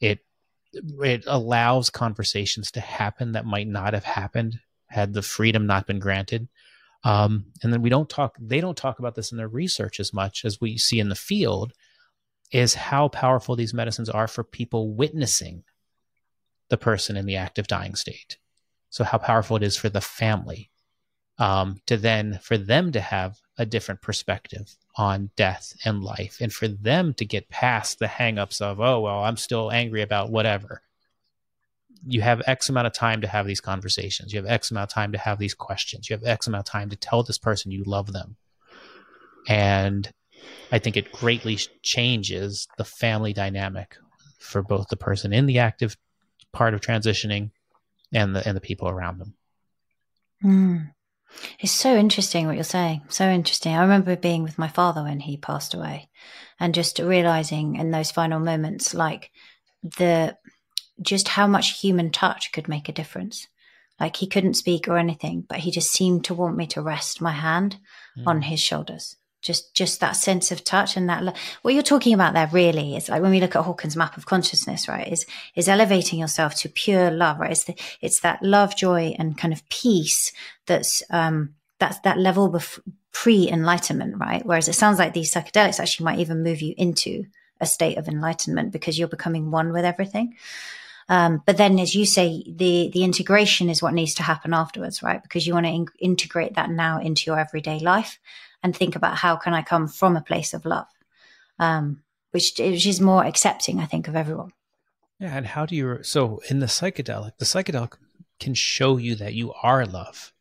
[0.00, 0.24] It
[0.72, 4.60] it allows conversations to happen that might not have happened
[4.90, 6.48] had the freedom not been granted.
[7.04, 10.12] Um, and then we don't talk, they don't talk about this in their research as
[10.12, 11.72] much as we see in the field,
[12.52, 15.62] is how powerful these medicines are for people witnessing
[16.68, 18.36] the person in the active dying state.
[18.90, 20.70] So, how powerful it is for the family
[21.38, 26.52] um, to then, for them to have a different perspective on death and life, and
[26.52, 30.82] for them to get past the hangups of, oh, well, I'm still angry about whatever
[32.06, 34.32] you have X amount of time to have these conversations.
[34.32, 36.08] You have X amount of time to have these questions.
[36.08, 38.36] You have X amount of time to tell this person you love them.
[39.48, 40.10] And
[40.72, 43.96] I think it greatly changes the family dynamic
[44.38, 45.96] for both the person in the active
[46.52, 47.50] part of transitioning
[48.12, 49.34] and the and the people around them.
[50.44, 50.92] Mm.
[51.60, 53.02] It's so interesting what you're saying.
[53.08, 53.74] So interesting.
[53.74, 56.08] I remember being with my father when he passed away
[56.58, 59.30] and just realizing in those final moments like
[59.82, 60.36] the
[61.00, 63.46] just how much human touch could make a difference.
[63.98, 67.20] Like he couldn't speak or anything, but he just seemed to want me to rest
[67.20, 67.76] my hand
[68.18, 68.26] mm.
[68.26, 69.16] on his shoulders.
[69.42, 71.22] Just, just that sense of touch and that.
[71.22, 71.32] Lo-
[71.62, 74.26] what you're talking about there really is like when we look at Hawkins' map of
[74.26, 75.10] consciousness, right?
[75.10, 75.24] Is
[75.54, 77.50] is elevating yourself to pure love, right?
[77.50, 80.32] It's the, it's that love, joy, and kind of peace
[80.66, 82.80] that's um that's that level bef-
[83.12, 84.44] pre enlightenment, right?
[84.44, 87.24] Whereas it sounds like these psychedelics actually might even move you into
[87.60, 90.36] a state of enlightenment because you're becoming one with everything.
[91.10, 95.02] Um, but then, as you say, the the integration is what needs to happen afterwards,
[95.02, 95.20] right?
[95.22, 98.18] Because you want to in- integrate that now into your everyday life
[98.62, 100.86] and think about how can I come from a place of love,
[101.58, 104.52] um, which which is more accepting, I think, of everyone.
[105.18, 105.98] Yeah, and how do you?
[106.02, 107.94] So in the psychedelic, the psychedelic
[108.38, 110.32] can show you that you are love.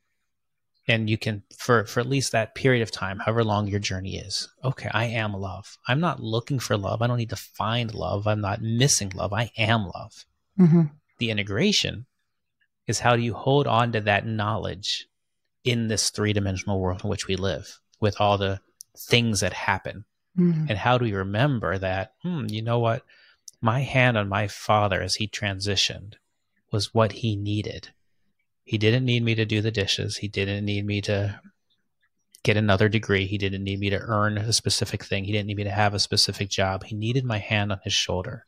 [0.87, 4.17] and you can for for at least that period of time however long your journey
[4.17, 7.93] is okay i am love i'm not looking for love i don't need to find
[7.93, 10.25] love i'm not missing love i am love
[10.59, 10.83] mm-hmm.
[11.17, 12.05] the integration
[12.87, 15.07] is how do you hold on to that knowledge
[15.63, 18.59] in this three-dimensional world in which we live with all the
[18.97, 20.05] things that happen
[20.37, 20.65] mm-hmm.
[20.69, 23.03] and how do we remember that hmm, you know what
[23.61, 26.13] my hand on my father as he transitioned
[26.71, 27.89] was what he needed
[28.69, 30.17] he didn't need me to do the dishes.
[30.17, 31.41] He didn't need me to
[32.43, 33.25] get another degree.
[33.25, 35.23] He didn't need me to earn a specific thing.
[35.23, 36.83] He didn't need me to have a specific job.
[36.83, 38.45] He needed my hand on his shoulder.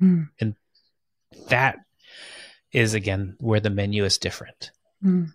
[0.00, 0.28] Mm.
[0.40, 0.54] And
[1.48, 1.78] that
[2.72, 4.70] is again where the menu is different.
[5.04, 5.32] Mm.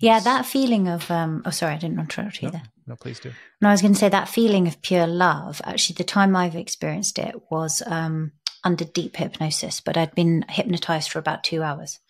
[0.00, 2.62] Yeah, that feeling of um oh sorry, I didn't interrupt you no, there.
[2.86, 3.32] No, please do.
[3.60, 5.60] No, I was going to say that feeling of pure love.
[5.64, 8.32] Actually, the time I've experienced it was um
[8.64, 12.00] under deep hypnosis, but I'd been hypnotized for about two hours.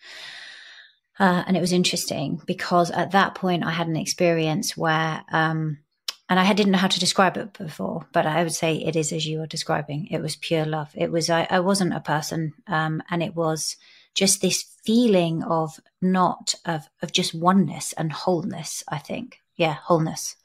[1.19, 5.79] Uh, and it was interesting because at that point I had an experience where, um,
[6.27, 9.11] and I didn't know how to describe it before, but I would say it is
[9.11, 10.07] as you are describing.
[10.07, 10.91] It was pure love.
[10.95, 12.53] It was, I, I wasn't a person.
[12.65, 13.75] Um, and it was
[14.15, 19.39] just this feeling of not, of, of just oneness and wholeness, I think.
[19.55, 20.35] Yeah, wholeness.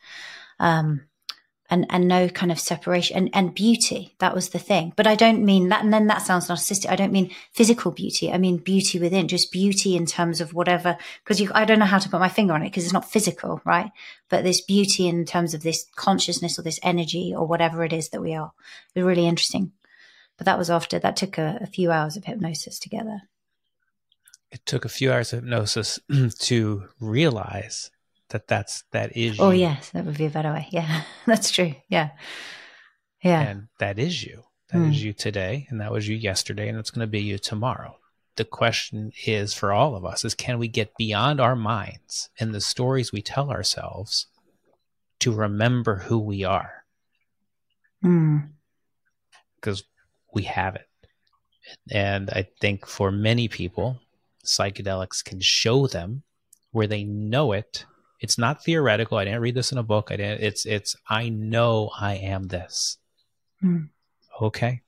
[0.58, 1.02] Um,
[1.70, 4.14] and and no kind of separation and, and beauty.
[4.18, 4.92] That was the thing.
[4.96, 6.90] But i don't mean that and then that sounds narcissistic.
[6.90, 8.32] I don't mean physical beauty.
[8.32, 11.98] I mean beauty within just beauty in terms of whatever because i don't know how
[11.98, 13.90] to put my finger on it because it's not physical right?
[14.28, 18.10] But this beauty in terms of this consciousness or this energy or whatever it is
[18.10, 18.52] that we are
[18.94, 19.72] it's really interesting.
[20.36, 23.22] But that was after that took a, a few hours of hypnosis together.
[24.50, 26.00] It took a few hours of hypnosis
[26.40, 27.90] to realize
[28.30, 29.60] that that's that is oh you.
[29.60, 30.66] yes that would be a better way.
[30.70, 31.74] Yeah that's true.
[31.88, 32.10] Yeah.
[33.22, 33.42] Yeah.
[33.42, 34.42] And that is you.
[34.72, 34.90] That mm.
[34.90, 37.96] is you today and that was you yesterday and it's going to be you tomorrow.
[38.36, 42.54] The question is for all of us is can we get beyond our minds and
[42.54, 44.26] the stories we tell ourselves
[45.20, 46.84] to remember who we are?
[48.00, 49.86] Because mm.
[50.32, 50.86] we have it.
[51.90, 54.00] And i think for many people
[54.44, 56.22] psychedelics can show them
[56.72, 57.84] where they know it
[58.20, 59.18] it's not theoretical.
[59.18, 60.10] I didn't read this in a book.
[60.10, 60.42] I didn't.
[60.42, 60.94] It's it's.
[61.08, 62.98] I know I am this.
[63.62, 63.88] Mm.
[64.40, 64.82] Okay,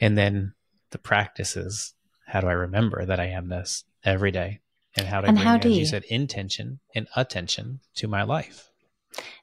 [0.00, 0.54] and then
[0.90, 1.94] the practices.
[2.26, 4.60] How do I remember that I am this every day?
[4.96, 7.80] And how do I and bring, how do as you, you said, intention and attention
[7.96, 8.70] to my life?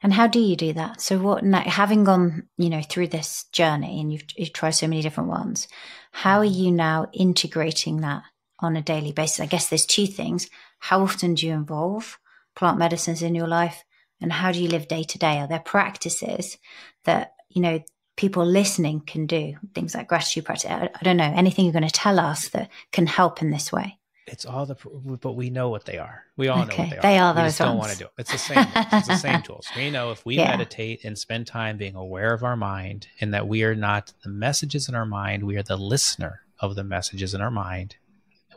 [0.02, 1.02] And how do you do that?
[1.02, 5.02] So, what having gone, you know, through this journey, and you've, you've tried so many
[5.02, 5.68] different ones,
[6.12, 8.24] how are you now integrating that
[8.60, 9.39] on a daily basis?
[9.39, 10.50] I guess there's two things.
[10.80, 12.18] How often do you involve?
[12.60, 13.86] Plant medicines in your life
[14.20, 15.39] and how do you live day to day?
[15.39, 16.57] Are there practices
[17.05, 17.80] that, you know,
[18.18, 19.55] people listening can do?
[19.74, 20.70] Things like gratitude practice.
[20.70, 23.72] I, I don't know, anything you're going to tell us that can help in this
[23.72, 23.97] way?
[24.28, 24.76] It's all the,
[25.22, 26.26] but we know what they are.
[26.36, 26.84] We all okay.
[26.84, 27.01] know what they are.
[27.01, 28.12] They are we those just don't want to do it.
[28.18, 28.68] It's the same.
[28.76, 29.66] it's the same tools.
[29.76, 30.51] We know if we yeah.
[30.51, 34.30] meditate and spend time being aware of our mind, and that we are not the
[34.30, 37.95] messages in our mind, we are the listener of the messages in our mind.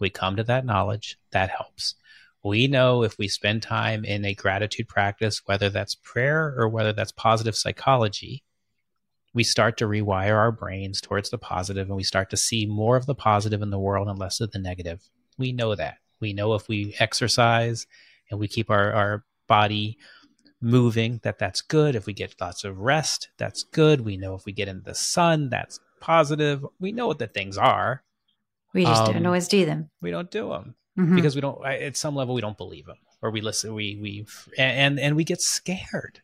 [0.01, 1.19] we come to that knowledge.
[1.31, 1.95] That helps
[2.45, 6.93] we know if we spend time in a gratitude practice, whether that's prayer or whether
[6.93, 8.43] that's positive psychology,
[9.33, 12.97] we start to rewire our brains towards the positive and we start to see more
[12.97, 15.09] of the positive in the world and less of the negative.
[15.39, 15.99] We know that.
[16.21, 17.87] We know if we exercise
[18.31, 19.99] and we keep our, our body
[20.61, 21.95] moving, that that's good.
[21.95, 24.03] If we get lots of rest, that's good.
[24.03, 26.67] We know if we get in the sun, that's positive.
[26.81, 28.03] We know what the things are.
[28.75, 29.91] We just um, don't always do them.
[30.01, 31.15] We don't do them mm-hmm.
[31.15, 34.27] because we don't at some level we don't believe them or we listen we we
[34.59, 36.21] and and we get scared.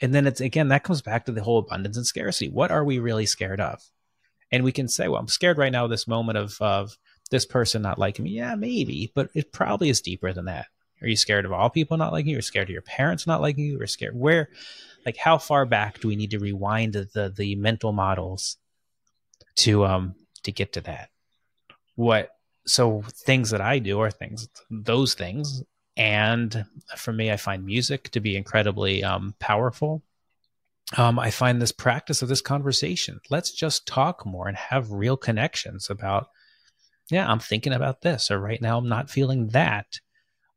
[0.00, 2.50] And then it's again that comes back to the whole abundance and scarcity.
[2.50, 3.80] What are we really scared of?
[4.50, 6.98] And we can say well i'm scared right now this moment of of
[7.30, 8.32] this person not liking me.
[8.32, 10.66] Yeah maybe but it probably is deeper than that.
[11.00, 12.38] Are you scared of all people not liking you?
[12.38, 13.80] Or scared of your parents not liking you?
[13.80, 14.48] Or scared where
[15.06, 18.56] like how far back do we need to rewind the the, the mental models
[19.56, 21.10] to um to get to that?
[21.94, 22.33] What
[22.66, 25.62] so things that I do are things those things.
[25.96, 26.64] And
[26.96, 30.02] for me, I find music to be incredibly um, powerful.
[30.96, 33.20] Um, I find this practice of this conversation.
[33.30, 36.28] Let's just talk more and have real connections about,
[37.10, 39.86] yeah, I'm thinking about this, or right now I'm not feeling that,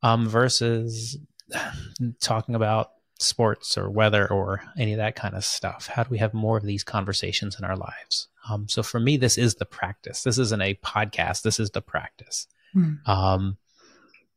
[0.01, 1.17] um, versus
[2.19, 5.87] talking about sports or weather or any of that kind of stuff?
[5.87, 8.27] How do we have more of these conversations in our lives?
[8.49, 10.23] Um, so for me, this is the practice.
[10.23, 11.41] This isn't a podcast.
[11.41, 12.47] This is the practice.
[12.75, 13.07] Mm.
[13.07, 13.57] Um,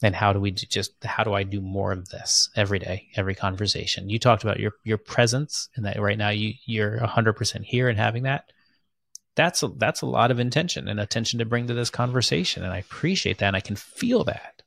[0.02, 3.08] and how do we do just how do I do more of this every day,
[3.16, 4.08] every conversation?
[4.08, 7.88] You talked about your your presence and that right now you you're hundred percent here
[7.88, 8.52] and having that.
[9.36, 12.72] That's a, that's a lot of intention and attention to bring to this conversation, and
[12.72, 13.46] I appreciate that.
[13.46, 14.62] and I can feel that.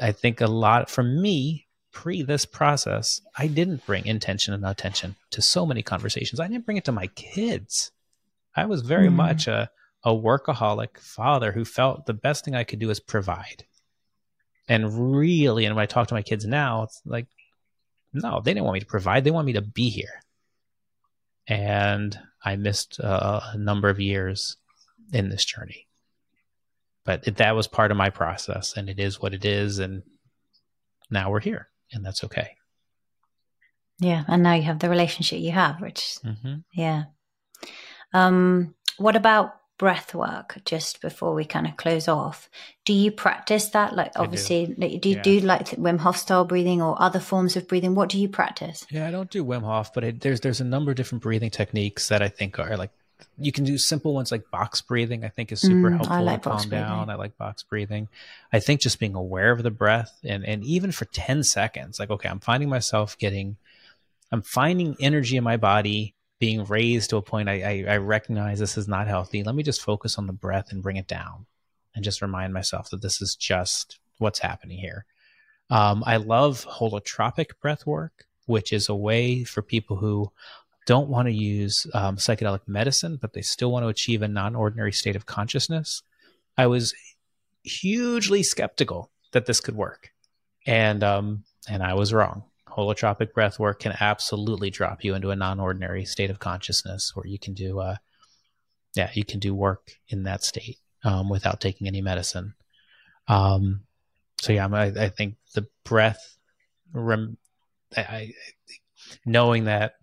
[0.00, 1.65] I think a lot for me
[1.96, 6.38] pre this process, I didn't bring intention and attention to so many conversations.
[6.38, 7.90] I didn't bring it to my kids.
[8.54, 9.14] I was very mm.
[9.14, 9.70] much a,
[10.04, 13.64] a workaholic father who felt the best thing I could do is provide.
[14.68, 17.28] And really, and when I talk to my kids now, it's like,
[18.12, 19.24] no, they didn't want me to provide.
[19.24, 20.20] They want me to be here.
[21.48, 24.58] And I missed uh, a number of years
[25.14, 25.86] in this journey.
[27.04, 29.78] But it, that was part of my process, and it is what it is.
[29.78, 30.02] And
[31.10, 32.56] now we're here, and that's okay.
[33.98, 36.56] Yeah, and now you have the relationship you have, which mm-hmm.
[36.74, 37.04] yeah.
[38.12, 42.48] Um, what about breath work just before we kind of close off
[42.86, 45.22] do you practice that like obviously do, do you yeah.
[45.22, 48.86] do like wim hof style breathing or other forms of breathing what do you practice
[48.90, 51.50] yeah i don't do wim hof but it, there's there's a number of different breathing
[51.50, 52.90] techniques that i think are like
[53.38, 56.42] you can do simple ones like box breathing i think is super mm, helpful like
[56.42, 56.70] to calm breathing.
[56.70, 58.08] down i like box breathing
[58.52, 62.10] i think just being aware of the breath and and even for 10 seconds like
[62.10, 63.56] okay i'm finding myself getting
[64.32, 68.58] i'm finding energy in my body being raised to a point I, I, I recognize
[68.58, 69.42] this is not healthy.
[69.42, 71.46] Let me just focus on the breath and bring it down
[71.94, 75.06] and just remind myself that this is just what's happening here.
[75.70, 80.30] Um, I love holotropic breath work, which is a way for people who
[80.86, 84.56] don't want to use um, psychedelic medicine, but they still want to achieve a non
[84.56, 86.02] ordinary state of consciousness.
[86.56, 86.94] I was
[87.62, 90.10] hugely skeptical that this could work.
[90.66, 92.44] And, um, and I was wrong
[92.76, 97.38] holotropic breath work can absolutely drop you into a non-ordinary state of consciousness where you
[97.38, 97.96] can do uh
[98.94, 102.54] yeah you can do work in that state um, without taking any medicine
[103.28, 103.80] um
[104.40, 106.36] so yeah I, I think the breath
[106.92, 107.38] rem,
[107.96, 108.32] I, I,
[109.24, 109.94] knowing that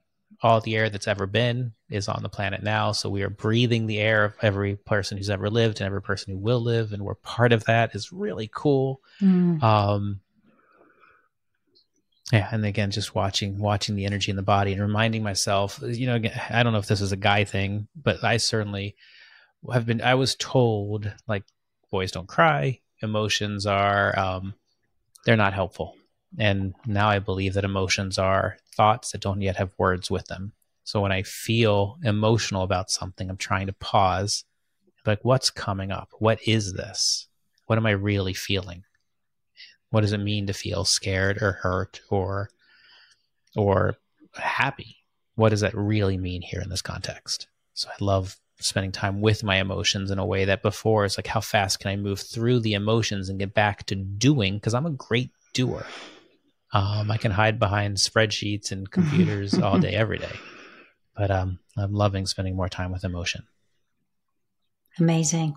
[0.43, 2.91] all the air that's ever been is on the planet now.
[2.91, 6.33] So we are breathing the air of every person who's ever lived and every person
[6.33, 6.91] who will live.
[6.91, 9.01] And we're part of that is really cool.
[9.21, 9.63] Mm.
[9.63, 10.19] um
[12.31, 16.07] yeah and again just watching watching the energy in the body and reminding myself you
[16.07, 18.95] know again, i don't know if this is a guy thing but i certainly
[19.71, 21.43] have been i was told like
[21.93, 22.79] boys don't cry.
[23.03, 24.55] Emotions are um
[25.25, 25.95] they're not helpful
[26.37, 30.53] and now i believe that emotions are thoughts that don't yet have words with them
[30.83, 34.43] so when i feel emotional about something i'm trying to pause
[35.05, 37.27] like what's coming up what is this
[37.67, 38.83] what am i really feeling
[39.93, 42.49] what does it mean to feel scared or hurt or
[43.55, 43.95] or
[44.33, 44.97] happy?
[45.35, 47.47] What does that really mean here in this context?
[47.75, 51.27] So I love spending time with my emotions in a way that before is like
[51.27, 54.87] how fast can I move through the emotions and get back to doing because I'm
[54.87, 55.85] a great doer.
[56.73, 60.35] Um, I can hide behind spreadsheets and computers all day, every day.
[61.15, 63.43] But um, I'm loving spending more time with emotion.
[64.99, 65.55] Amazing.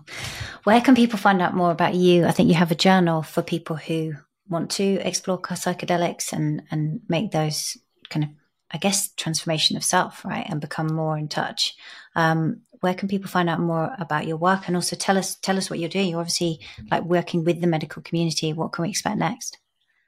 [0.63, 2.25] Where can people find out more about you?
[2.25, 4.13] I think you have a journal for people who
[4.47, 7.77] want to explore psychedelics and and make those
[8.09, 8.29] kind of
[8.69, 11.75] I guess transformation of self, right, and become more in touch.
[12.15, 15.57] Um, where can people find out more about your work, and also tell us tell
[15.57, 16.09] us what you're doing?
[16.09, 16.59] You're obviously
[16.91, 18.53] like working with the medical community.
[18.53, 19.57] What can we expect next?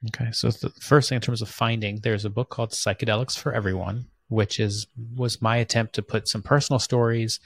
[0.08, 3.54] Okay, so the first thing in terms of finding, there's a book called Psychedelics for
[3.54, 7.40] Everyone, which is was my attempt to put some personal stories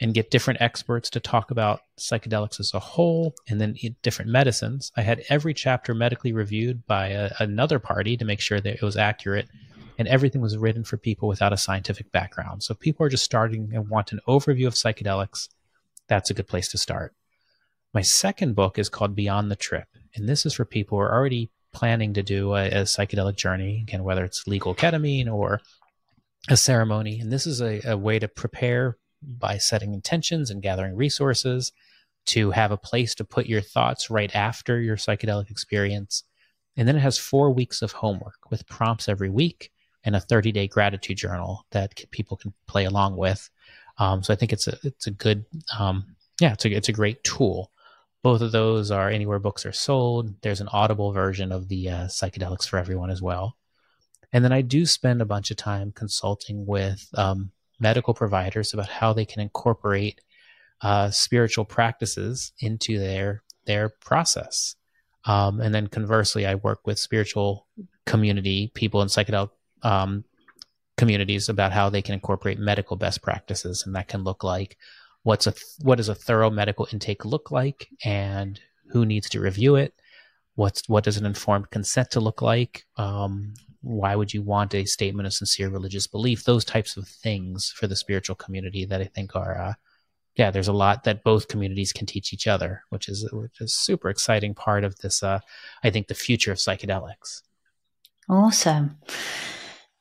[0.00, 4.92] and get different experts to talk about psychedelics as a whole and then different medicines.
[4.96, 8.82] I had every chapter medically reviewed by a, another party to make sure that it
[8.82, 9.48] was accurate.
[9.98, 12.62] And everything was written for people without a scientific background.
[12.62, 15.48] So people are just starting and want an overview of psychedelics,
[16.06, 17.14] that's a good place to start.
[17.94, 19.88] My second book is called Beyond the Trip.
[20.14, 23.82] And this is for people who are already planning to do a, a psychedelic journey,
[23.82, 25.60] again, whether it's legal ketamine or
[26.48, 27.20] a ceremony.
[27.20, 31.72] And this is a, a way to prepare by setting intentions and gathering resources
[32.28, 36.24] to have a place to put your thoughts right after your psychedelic experience.
[36.78, 39.70] And then it has four weeks of homework with prompts every week
[40.02, 43.50] and a 30 day gratitude journal that people can play along with.
[43.98, 45.44] Um, so I think it's a it's a good
[45.78, 47.70] um, yeah it's a it's a great tool.
[48.26, 50.34] Both of those are anywhere books are sold.
[50.42, 53.56] There's an Audible version of the uh, psychedelics for everyone as well.
[54.32, 58.88] And then I do spend a bunch of time consulting with um, medical providers about
[58.88, 60.22] how they can incorporate
[60.80, 64.74] uh, spiritual practices into their their process.
[65.24, 67.68] Um, and then conversely, I work with spiritual
[68.06, 69.50] community people in psychedelic
[69.84, 70.24] um,
[70.98, 74.76] communities about how they can incorporate medical best practices, and that can look like
[75.26, 78.60] what's a what does a thorough medical intake look like, and
[78.90, 79.92] who needs to review it.
[80.54, 82.86] What's what does an informed consent to look like?
[82.96, 87.72] Um, why would you want a statement of sincere religious belief those types of things
[87.76, 89.74] for the spiritual community that i think are uh,
[90.36, 93.74] yeah, there's a lot that both communities can teach each other, which is which is
[93.74, 95.22] super exciting part of this.
[95.22, 95.40] Uh,
[95.82, 97.42] I think the future of psychedelics.
[98.28, 98.98] Awesome.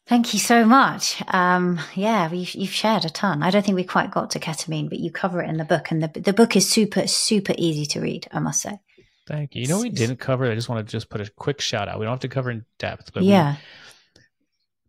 [0.08, 1.24] Thank you so much.
[1.34, 3.41] Um, yeah, you've, you've, shared a ton.
[3.41, 5.89] I don't think we quite got to ketamine, but you cover it in the book,
[5.89, 8.28] and the the book is super super easy to read.
[8.32, 8.80] I must say.
[9.28, 9.64] Thank you.
[9.64, 10.49] You know, we didn't cover.
[10.49, 11.99] I just want to just put a quick shout out.
[11.99, 13.56] We don't have to cover in depth, but yeah.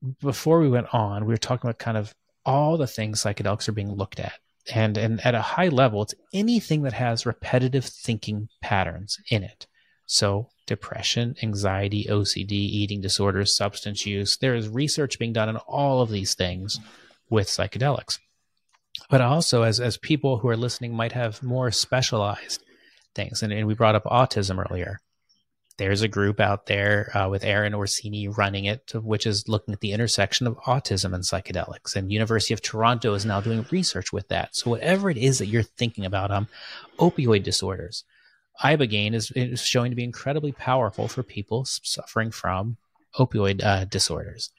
[0.03, 2.15] We, before we went on, we were talking about kind of
[2.45, 4.39] all the things psychedelics are being looked at,
[4.75, 9.67] and and at a high level, it's anything that has repetitive thinking patterns in it.
[10.07, 14.37] So depression, anxiety, OCD, eating disorders, substance use.
[14.37, 16.81] There is research being done on all of these things
[17.29, 18.19] with psychedelics.
[19.11, 22.63] But also, as, as people who are listening might have more specialized
[23.15, 25.01] things, and, and we brought up autism earlier.
[25.79, 29.81] There's a group out there uh, with Aaron Orsini running it, which is looking at
[29.81, 31.95] the intersection of autism and psychedelics.
[31.95, 34.57] And University of Toronto is now doing research with that.
[34.57, 36.49] So whatever it is that you're thinking about, um,
[36.99, 38.05] opioid disorders,
[38.63, 42.77] ibogaine is, is showing to be incredibly powerful for people suffering from
[43.19, 44.51] opioid uh, disorders.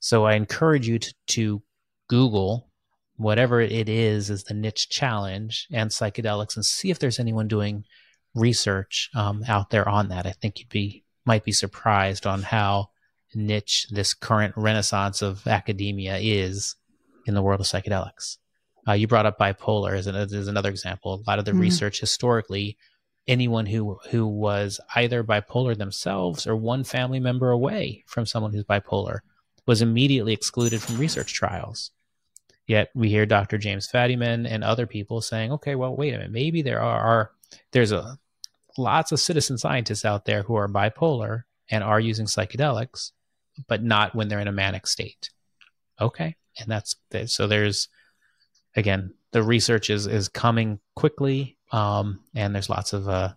[0.00, 1.62] So I encourage you to, to
[2.08, 2.70] Google
[3.16, 7.84] whatever it is is the niche challenge and psychedelics and see if there's anyone doing
[8.34, 10.26] research um, out there on that.
[10.26, 12.88] I think you'd be might be surprised on how
[13.34, 16.76] niche this current renaissance of academia is
[17.26, 18.38] in the world of psychedelics.
[18.88, 21.14] Uh, you brought up bipolar as, an, as another example.
[21.14, 21.60] A lot of the mm.
[21.60, 22.78] research historically
[23.28, 28.64] anyone who who was either bipolar themselves or one family member away from someone who's
[28.64, 29.20] bipolar
[29.66, 31.90] was immediately excluded from research trials.
[32.66, 33.58] Yet we hear Dr.
[33.58, 36.32] James Fadiman and other people saying, "Okay, well, wait a minute.
[36.32, 37.30] Maybe there are, are
[37.72, 38.18] there's a
[38.78, 43.12] lots of citizen scientists out there who are bipolar and are using psychedelics,
[43.68, 45.30] but not when they're in a manic state."
[46.00, 46.96] Okay, and that's
[47.26, 47.46] so.
[47.46, 47.88] There's
[48.76, 53.34] again, the research is is coming quickly um, and there's lots of uh,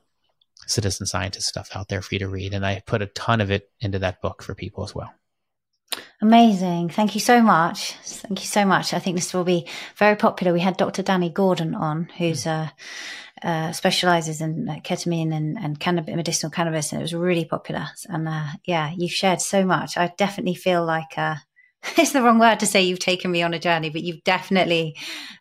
[0.67, 2.53] citizen scientist stuff out there for you to read.
[2.53, 5.13] And I put a ton of it into that book for people as well.
[6.21, 6.89] Amazing.
[6.89, 7.93] Thank you so much.
[8.03, 8.93] Thank you so much.
[8.93, 9.67] I think this will be
[9.97, 10.53] very popular.
[10.53, 11.03] We had Dr.
[11.03, 12.69] Danny Gordon on, who's uh,
[13.43, 17.87] uh, specializes in uh, ketamine and, and cannabis, medicinal cannabis, and it was really popular.
[18.07, 19.97] And uh, yeah, you've shared so much.
[19.97, 21.35] I definitely feel like uh,
[21.97, 24.95] it's the wrong word to say you've taken me on a journey, but you've definitely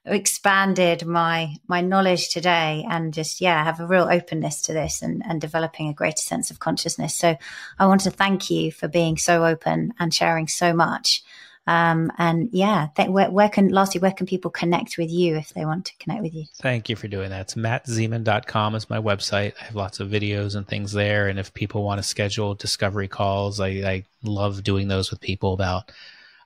[0.04, 5.22] expanded my my knowledge today and just yeah, have a real openness to this and,
[5.24, 7.14] and developing a greater sense of consciousness.
[7.14, 7.36] So
[7.78, 11.22] I want to thank you for being so open and sharing so much.
[11.64, 15.50] Um, and yeah, th- where, where, can lastly, where can people connect with you if
[15.50, 16.44] they want to connect with you?
[16.56, 17.42] Thank you for doing that.
[17.42, 19.52] It's mattzemon.com is my website.
[19.60, 21.28] I have lots of videos and things there.
[21.28, 25.52] And if people want to schedule discovery calls, I, I love doing those with people
[25.52, 25.92] about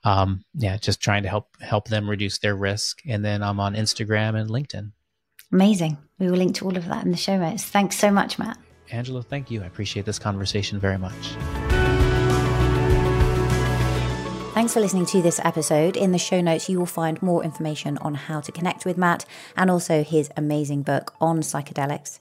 [0.07, 3.01] um, yeah, just trying to help help them reduce their risk.
[3.07, 4.93] And then I'm on Instagram and LinkedIn.
[5.53, 5.99] Amazing.
[6.21, 7.65] We will link to all of that in the show notes.
[7.65, 8.57] Thanks so much, Matt.
[8.93, 9.65] Angela, thank you.
[9.65, 11.35] I appreciate this conversation very much.
[14.55, 15.97] Thanks for listening to this episode.
[15.97, 19.25] In the show notes, you will find more information on how to connect with Matt
[19.57, 22.19] and also his amazing book on psychedelics.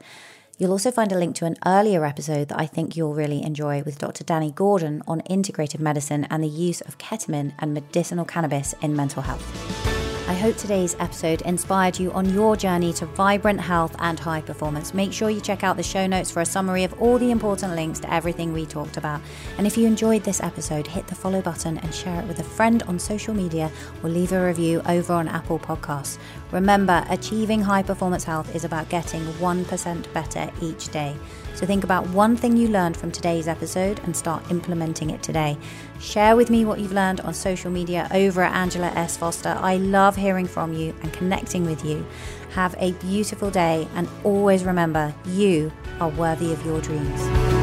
[0.58, 3.84] You'll also find a link to an earlier episode that I think you'll really enjoy
[3.84, 4.24] with Dr.
[4.24, 9.22] Danny Gordon on integrative medicine and the use of ketamine and medicinal cannabis in mental
[9.22, 9.95] health.
[10.28, 14.92] I hope today's episode inspired you on your journey to vibrant health and high performance.
[14.92, 17.76] Make sure you check out the show notes for a summary of all the important
[17.76, 19.22] links to everything we talked about.
[19.60, 22.44] And if you enjoyed this episode, hit the follow button and share it with a
[22.44, 23.72] friend on social media
[24.02, 26.18] or leave a review over on Apple Podcasts.
[26.52, 31.16] Remember, achieving high performance health is about getting 1% better each day.
[31.54, 35.56] So think about one thing you learned from today's episode and start implementing it today.
[36.00, 39.18] Share with me what you've learned on social media over at Angela S.
[39.18, 39.58] Foster.
[39.60, 42.06] I love hearing from you and connecting with you.
[42.52, 47.55] Have a beautiful day and always remember you are worthy of your dreams.